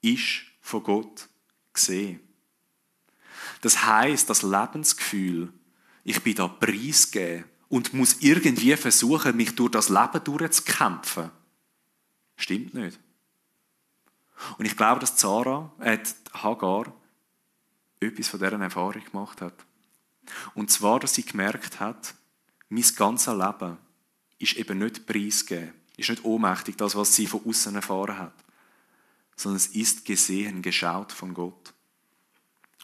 ist 0.00 0.42
von 0.60 0.82
Gott 0.82 1.28
gesehen. 1.72 2.20
Das 3.62 3.84
heißt, 3.84 4.28
das 4.30 4.42
Lebensgefühl, 4.42 5.52
ich 6.04 6.22
bin 6.22 6.34
da 6.34 6.48
preisgegeben 6.48 7.44
und 7.68 7.94
muss 7.94 8.20
irgendwie 8.20 8.76
versuchen, 8.76 9.36
mich 9.36 9.54
durch 9.54 9.70
das 9.70 9.88
Leben 9.88 10.24
durchzukämpfen, 10.24 11.30
stimmt 12.36 12.74
nicht. 12.74 12.98
Und 14.58 14.64
ich 14.64 14.76
glaube, 14.76 15.00
dass 15.00 15.16
Zara, 15.16 15.72
äh, 15.80 15.98
Hagar, 16.34 16.92
etwas 18.00 18.28
von 18.28 18.40
dieser 18.40 18.60
Erfahrung 18.60 19.04
gemacht 19.04 19.40
hat. 19.40 19.54
Und 20.54 20.70
zwar, 20.70 21.00
dass 21.00 21.14
sie 21.14 21.24
gemerkt 21.24 21.80
hat, 21.80 22.14
mein 22.68 22.84
ganzes 22.96 23.34
Leben 23.34 23.78
ist 24.38 24.54
eben 24.54 24.78
nicht 24.78 25.06
preisgegeben, 25.06 25.74
ist 25.96 26.10
nicht 26.10 26.24
ohnmächtig, 26.24 26.76
das, 26.76 26.96
was 26.96 27.14
sie 27.14 27.26
von 27.26 27.46
außen 27.46 27.74
erfahren 27.74 28.18
hat, 28.18 28.34
sondern 29.36 29.56
es 29.56 29.68
ist 29.68 30.04
gesehen, 30.04 30.62
geschaut 30.62 31.12
von 31.12 31.34
Gott. 31.34 31.74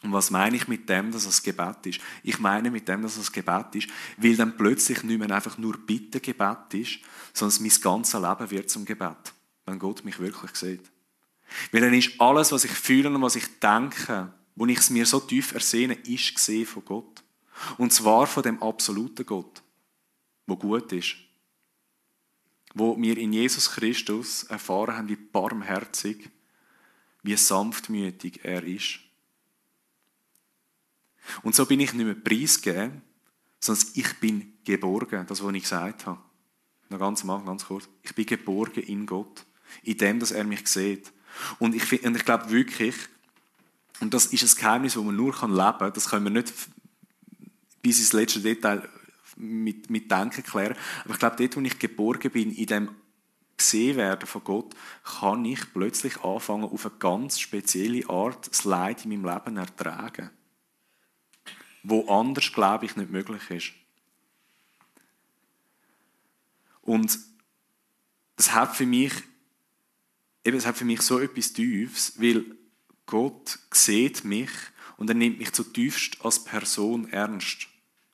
Und 0.01 0.13
was 0.13 0.31
meine 0.31 0.55
ich 0.55 0.67
mit 0.67 0.87
dem, 0.87 1.11
dass 1.11 1.25
es 1.25 1.43
Gebet 1.43 1.85
ist? 1.85 1.99
Ich 2.23 2.39
meine 2.39 2.71
mit 2.71 2.87
dem, 2.87 3.01
dass 3.01 3.17
es 3.17 3.31
Gebet 3.31 3.75
ist, 3.75 3.89
weil 4.17 4.35
dann 4.35 4.55
plötzlich 4.55 5.03
nicht 5.03 5.19
mehr 5.19 5.31
einfach 5.31 5.57
nur 5.57 5.77
Bitte-Gebet 5.77 6.73
ist, 6.73 6.99
sondern 7.33 7.61
mein 7.63 7.81
ganzes 7.81 8.21
Leben 8.21 8.51
wird 8.51 8.69
zum 8.69 8.85
Gebet, 8.85 9.33
wenn 9.65 9.77
Gott 9.77 10.05
mich 10.05 10.19
wirklich 10.19 10.55
sieht. 10.55 10.89
Weil 11.71 11.81
dann 11.81 11.93
ist 11.93 12.19
alles, 12.19 12.51
was 12.51 12.63
ich 12.63 12.71
fühle 12.71 13.09
und 13.09 13.21
was 13.21 13.35
ich 13.35 13.59
denke, 13.59 14.31
wo 14.55 14.65
ich 14.65 14.77
es 14.77 14.89
mir 14.89 15.05
so 15.05 15.19
tief 15.19 15.53
ersehne, 15.53 15.95
ist 15.95 16.35
gesehen 16.35 16.65
von 16.65 16.85
Gott. 16.85 17.23
Und 17.77 17.91
zwar 17.91 18.27
von 18.27 18.43
dem 18.43 18.61
absoluten 18.61 19.25
Gott, 19.25 19.61
wo 20.47 20.55
gut 20.55 20.91
ist. 20.93 21.15
Wo 22.73 22.95
wir 23.01 23.17
in 23.17 23.33
Jesus 23.33 23.71
Christus 23.71 24.43
erfahren 24.43 24.95
haben, 24.95 25.09
wie 25.09 25.15
barmherzig, 25.15 26.29
wie 27.23 27.35
sanftmütig 27.35 28.41
er 28.43 28.63
ist. 28.63 28.99
Und 31.43 31.55
so 31.55 31.65
bin 31.65 31.79
ich 31.79 31.93
nicht 31.93 32.05
mehr 32.05 32.15
preisgegeben, 32.15 33.01
sondern 33.59 33.85
ich 33.95 34.19
bin 34.19 34.53
geborgen, 34.63 35.25
das, 35.27 35.43
was 35.43 35.53
ich 35.53 35.63
gesagt 35.63 36.05
habe. 36.05 36.19
Noch 36.89 36.99
ganz 36.99 37.23
am 37.23 37.45
ganz 37.45 37.65
kurz. 37.65 37.87
Ich 38.01 38.15
bin 38.15 38.25
geborgen 38.25 38.83
in 38.83 39.05
Gott, 39.05 39.45
in 39.83 39.97
dem, 39.97 40.19
dass 40.19 40.31
er 40.31 40.43
mich 40.43 40.67
sieht. 40.67 41.11
Und 41.59 41.75
ich, 41.75 42.03
und 42.03 42.15
ich 42.15 42.25
glaube 42.25 42.49
wirklich, 42.49 42.95
und 43.99 44.13
das 44.13 44.27
ist 44.27 44.43
ein 44.43 44.59
Geheimnis, 44.59 44.93
das 44.93 45.03
man 45.03 45.15
nur 45.15 45.33
leben 45.33 45.77
kann, 45.77 45.93
das 45.93 46.09
können 46.09 46.25
wir 46.25 46.31
nicht 46.31 46.53
bis 47.81 47.99
ins 47.99 48.13
letzte 48.13 48.39
Detail 48.39 48.87
mit, 49.35 49.89
mit 49.89 50.09
Denken 50.09 50.43
klären. 50.43 50.75
Aber 51.03 51.13
ich 51.13 51.19
glaube, 51.19 51.35
dort, 51.37 51.55
wo 51.55 51.61
ich 51.61 51.79
geborgen 51.79 52.31
bin, 52.31 52.51
in 52.51 52.65
dem 52.65 52.89
gesehen 53.57 53.97
werden 53.97 54.25
von 54.25 54.43
Gott, 54.43 54.73
kann 55.19 55.45
ich 55.45 55.73
plötzlich 55.73 56.23
anfangen, 56.23 56.63
auf 56.63 56.85
eine 56.85 56.95
ganz 56.97 57.39
spezielle 57.39 58.09
Art 58.09 58.49
das 58.49 58.63
Leid 58.63 59.05
in 59.05 59.11
meinem 59.21 59.33
Leben 59.33 59.57
ertragen. 59.57 60.29
Wo 61.83 62.07
anders, 62.07 62.51
glaube 62.51 62.85
ich, 62.85 62.95
nicht 62.95 63.09
möglich 63.09 63.49
ist. 63.49 63.73
Und 66.81 67.19
das 68.35 68.53
hat 68.53 68.75
für 68.75 68.85
mich, 68.85 69.13
eben, 70.43 70.57
es 70.57 70.65
hat 70.65 70.77
für 70.77 70.85
mich 70.85 71.01
so 71.01 71.19
etwas 71.19 71.53
Tiefes, 71.53 72.13
weil 72.19 72.45
Gott 73.05 73.59
sieht 73.71 74.23
mich 74.23 74.49
und 74.97 75.09
er 75.09 75.15
nimmt 75.15 75.39
mich 75.39 75.51
zutiefst 75.51 76.23
als 76.23 76.43
Person 76.43 77.09
ernst. 77.09 77.67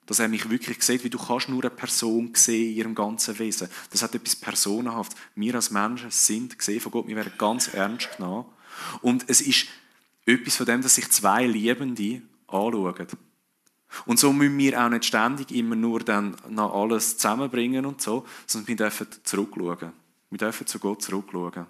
Dass 0.05 0.19
er 0.19 0.27
mich 0.27 0.49
wirklich 0.49 0.81
sieht, 0.83 1.03
wie 1.03 1.09
du 1.09 1.17
kannst 1.17 1.49
nur 1.49 1.63
eine 1.63 1.69
Person 1.69 2.33
sehen 2.35 2.71
in 2.71 2.75
ihrem 2.75 2.95
ganzen 2.95 3.39
Wesen. 3.39 3.69
Das 3.89 4.03
hat 4.03 4.13
etwas 4.13 4.35
Personenhaft. 4.35 5.13
Wir 5.35 5.55
als 5.55 5.71
Menschen 5.71 6.11
sind 6.11 6.57
gesehen 6.57 6.79
von 6.79 6.91
Gott, 6.91 7.07
wir 7.07 7.15
werden 7.15 7.33
ganz 7.37 7.73
ernst 7.73 8.17
genommen. 8.17 8.45
Und 9.01 9.25
es 9.27 9.41
ist 9.41 9.67
etwas 10.25 10.57
von 10.57 10.65
dem, 10.65 10.81
dass 10.81 10.95
sich 10.95 11.09
zwei 11.09 11.47
Liebende 11.47 12.21
anschauen. 12.47 13.07
Und 14.05 14.19
so 14.19 14.33
müssen 14.33 14.57
wir 14.57 14.83
auch 14.83 14.89
nicht 14.89 15.05
ständig 15.05 15.51
immer 15.51 15.75
nur 15.75 15.99
dann 16.01 16.35
nach 16.49 16.73
alles 16.73 17.17
zusammenbringen 17.17 17.85
und 17.85 18.01
so, 18.01 18.25
sondern 18.45 18.67
wir 18.67 18.75
dürfen 18.75 19.07
zurückschauen. 19.23 19.93
Wir 20.29 20.37
dürfen 20.37 20.67
zu 20.67 20.79
Gott 20.79 21.01
zurückschauen. 21.01 21.65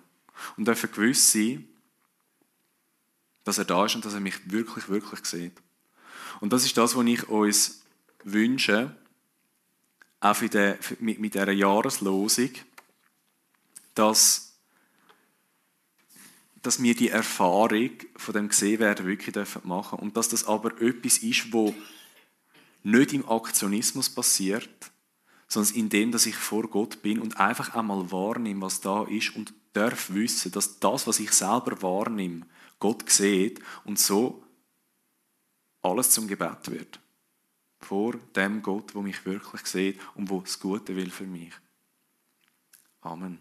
Und 0.58 0.68
dürfen 0.68 0.92
gewiss 0.92 1.32
sein, 1.32 1.68
dass 3.44 3.58
er 3.58 3.66
da 3.66 3.86
ist 3.86 3.96
und 3.96 4.04
dass 4.04 4.14
er 4.14 4.20
mich 4.20 4.52
wirklich, 4.52 4.90
wirklich 4.90 5.24
sieht. 5.26 5.54
Und 6.42 6.52
das 6.52 6.66
ist 6.66 6.78
das, 6.78 6.96
was 6.96 7.06
ich 7.06 7.30
uns 7.30 7.84
wünsche, 8.24 8.96
auch 10.20 10.36
für 10.36 10.50
den, 10.50 10.78
mit, 11.00 11.20
mit 11.20 11.36
dieser 11.36 11.52
Jahreslosung, 11.52 12.50
dass, 13.94 14.58
dass 16.62 16.82
wir 16.82 16.96
die 16.96 17.10
Erfahrung 17.10 17.92
von 18.18 18.34
dem 18.34 18.50
Gesehenwerden 18.50 19.06
wirklich 19.06 19.36
machen 19.64 19.98
dürfen. 19.98 20.00
Und 20.00 20.18
dass 20.18 20.30
das 20.30 20.46
aber 20.48 20.82
etwas 20.82 21.20
ist, 21.20 21.54
wo 21.54 21.76
nicht 22.86 23.14
im 23.14 23.28
Aktionismus 23.28 24.10
passiert, 24.10 24.92
sondern 25.48 25.76
in 25.76 25.90
dem, 25.90 26.12
dass 26.12 26.28
ich 26.28 26.36
vor 26.36 26.68
Gott 26.68 27.02
bin 27.02 27.20
und 27.20 27.40
einfach 27.40 27.74
einmal 27.74 28.12
wahrnehme, 28.12 28.62
was 28.62 28.80
da 28.80 29.04
ist 29.04 29.36
und 29.36 29.54
darf 29.74 30.14
wissen, 30.14 30.52
dass 30.52 30.80
das, 30.80 31.08
was 31.08 31.20
ich 31.20 31.32
selber 31.32 31.82
wahrnehme, 31.82 32.46
Gott 32.80 33.10
sieht 33.10 33.60
und 33.86 33.98
so 33.98 34.44
alles 35.82 36.12
zum 36.12 36.28
Gebet 36.28 36.70
wird. 36.70 37.00
Vor 37.80 38.14
dem 38.36 38.62
Gott, 38.62 38.94
wo 38.94 39.02
mich 39.02 39.26
wirklich 39.26 39.66
sieht 39.66 40.00
und 40.14 40.30
wo 40.30 40.42
das 40.42 40.60
Gute 40.60 40.96
will 40.96 41.10
für 41.10 41.26
mich. 41.26 41.54
Amen. 43.02 43.40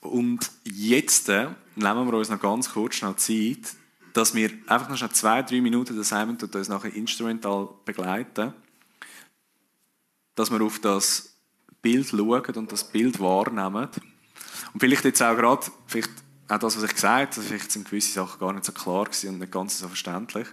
Und 0.00 0.50
jetzt 0.64 1.28
äh, 1.28 1.50
nehmen 1.76 2.06
wir 2.06 2.18
uns 2.18 2.28
noch 2.28 2.40
ganz 2.40 2.70
kurz 2.70 3.00
noch 3.00 3.16
Zeit, 3.16 3.76
dass 4.14 4.32
wir 4.32 4.50
einfach 4.68 4.88
noch 4.88 5.12
zwei, 5.12 5.42
drei 5.42 5.60
Minuten, 5.60 5.96
das 5.96 6.08
Simon 6.08 6.38
tut 6.38 6.54
uns 6.54 6.68
nachher 6.68 6.94
instrumental 6.94 7.68
begleiten, 7.84 8.54
dass 10.36 10.50
wir 10.50 10.62
auf 10.62 10.78
das 10.78 11.36
Bild 11.82 12.08
schauen 12.08 12.54
und 12.54 12.72
das 12.72 12.90
Bild 12.90 13.18
wahrnehmen. 13.18 13.88
Und 14.72 14.80
vielleicht 14.80 15.04
jetzt 15.04 15.20
auch 15.20 15.36
gerade, 15.36 15.66
vielleicht 15.86 16.10
auch 16.48 16.58
das, 16.58 16.76
was 16.76 16.84
ich 16.84 16.94
gesagt 16.94 17.36
habe, 17.36 17.46
vielleicht 17.46 17.72
sind 17.72 17.88
gewisse 17.88 18.12
Sachen 18.12 18.38
gar 18.38 18.52
nicht 18.52 18.64
so 18.64 18.72
klar 18.72 19.08
und 19.08 19.38
nicht 19.40 19.52
ganz 19.52 19.78
so 19.78 19.88
verständlich. 19.88 20.46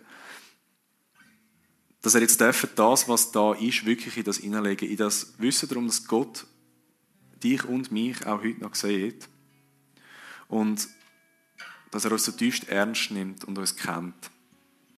Dass 2.01 2.15
er 2.15 2.21
jetzt 2.21 2.41
das, 2.41 3.07
was 3.07 3.31
da 3.31 3.53
ist, 3.53 3.85
wirklich 3.85 4.17
in 4.17 4.23
das 4.23 4.37
hineinlegen, 4.37 4.89
in 4.89 4.97
das 4.97 5.35
Wissen 5.37 5.69
darum, 5.69 5.85
dass 5.85 6.07
Gott 6.07 6.47
dich 7.43 7.63
und 7.65 7.91
mich 7.91 8.25
auch 8.25 8.41
heute 8.41 8.61
noch 8.61 8.73
sieht 8.73 9.29
und 10.47 10.87
dass 11.91 12.05
er 12.05 12.11
uns 12.13 12.25
so 12.25 12.31
tiefst 12.31 12.69
ernst 12.69 13.11
nimmt 13.11 13.43
und 13.43 13.57
uns 13.57 13.75
kennt. 13.75 14.30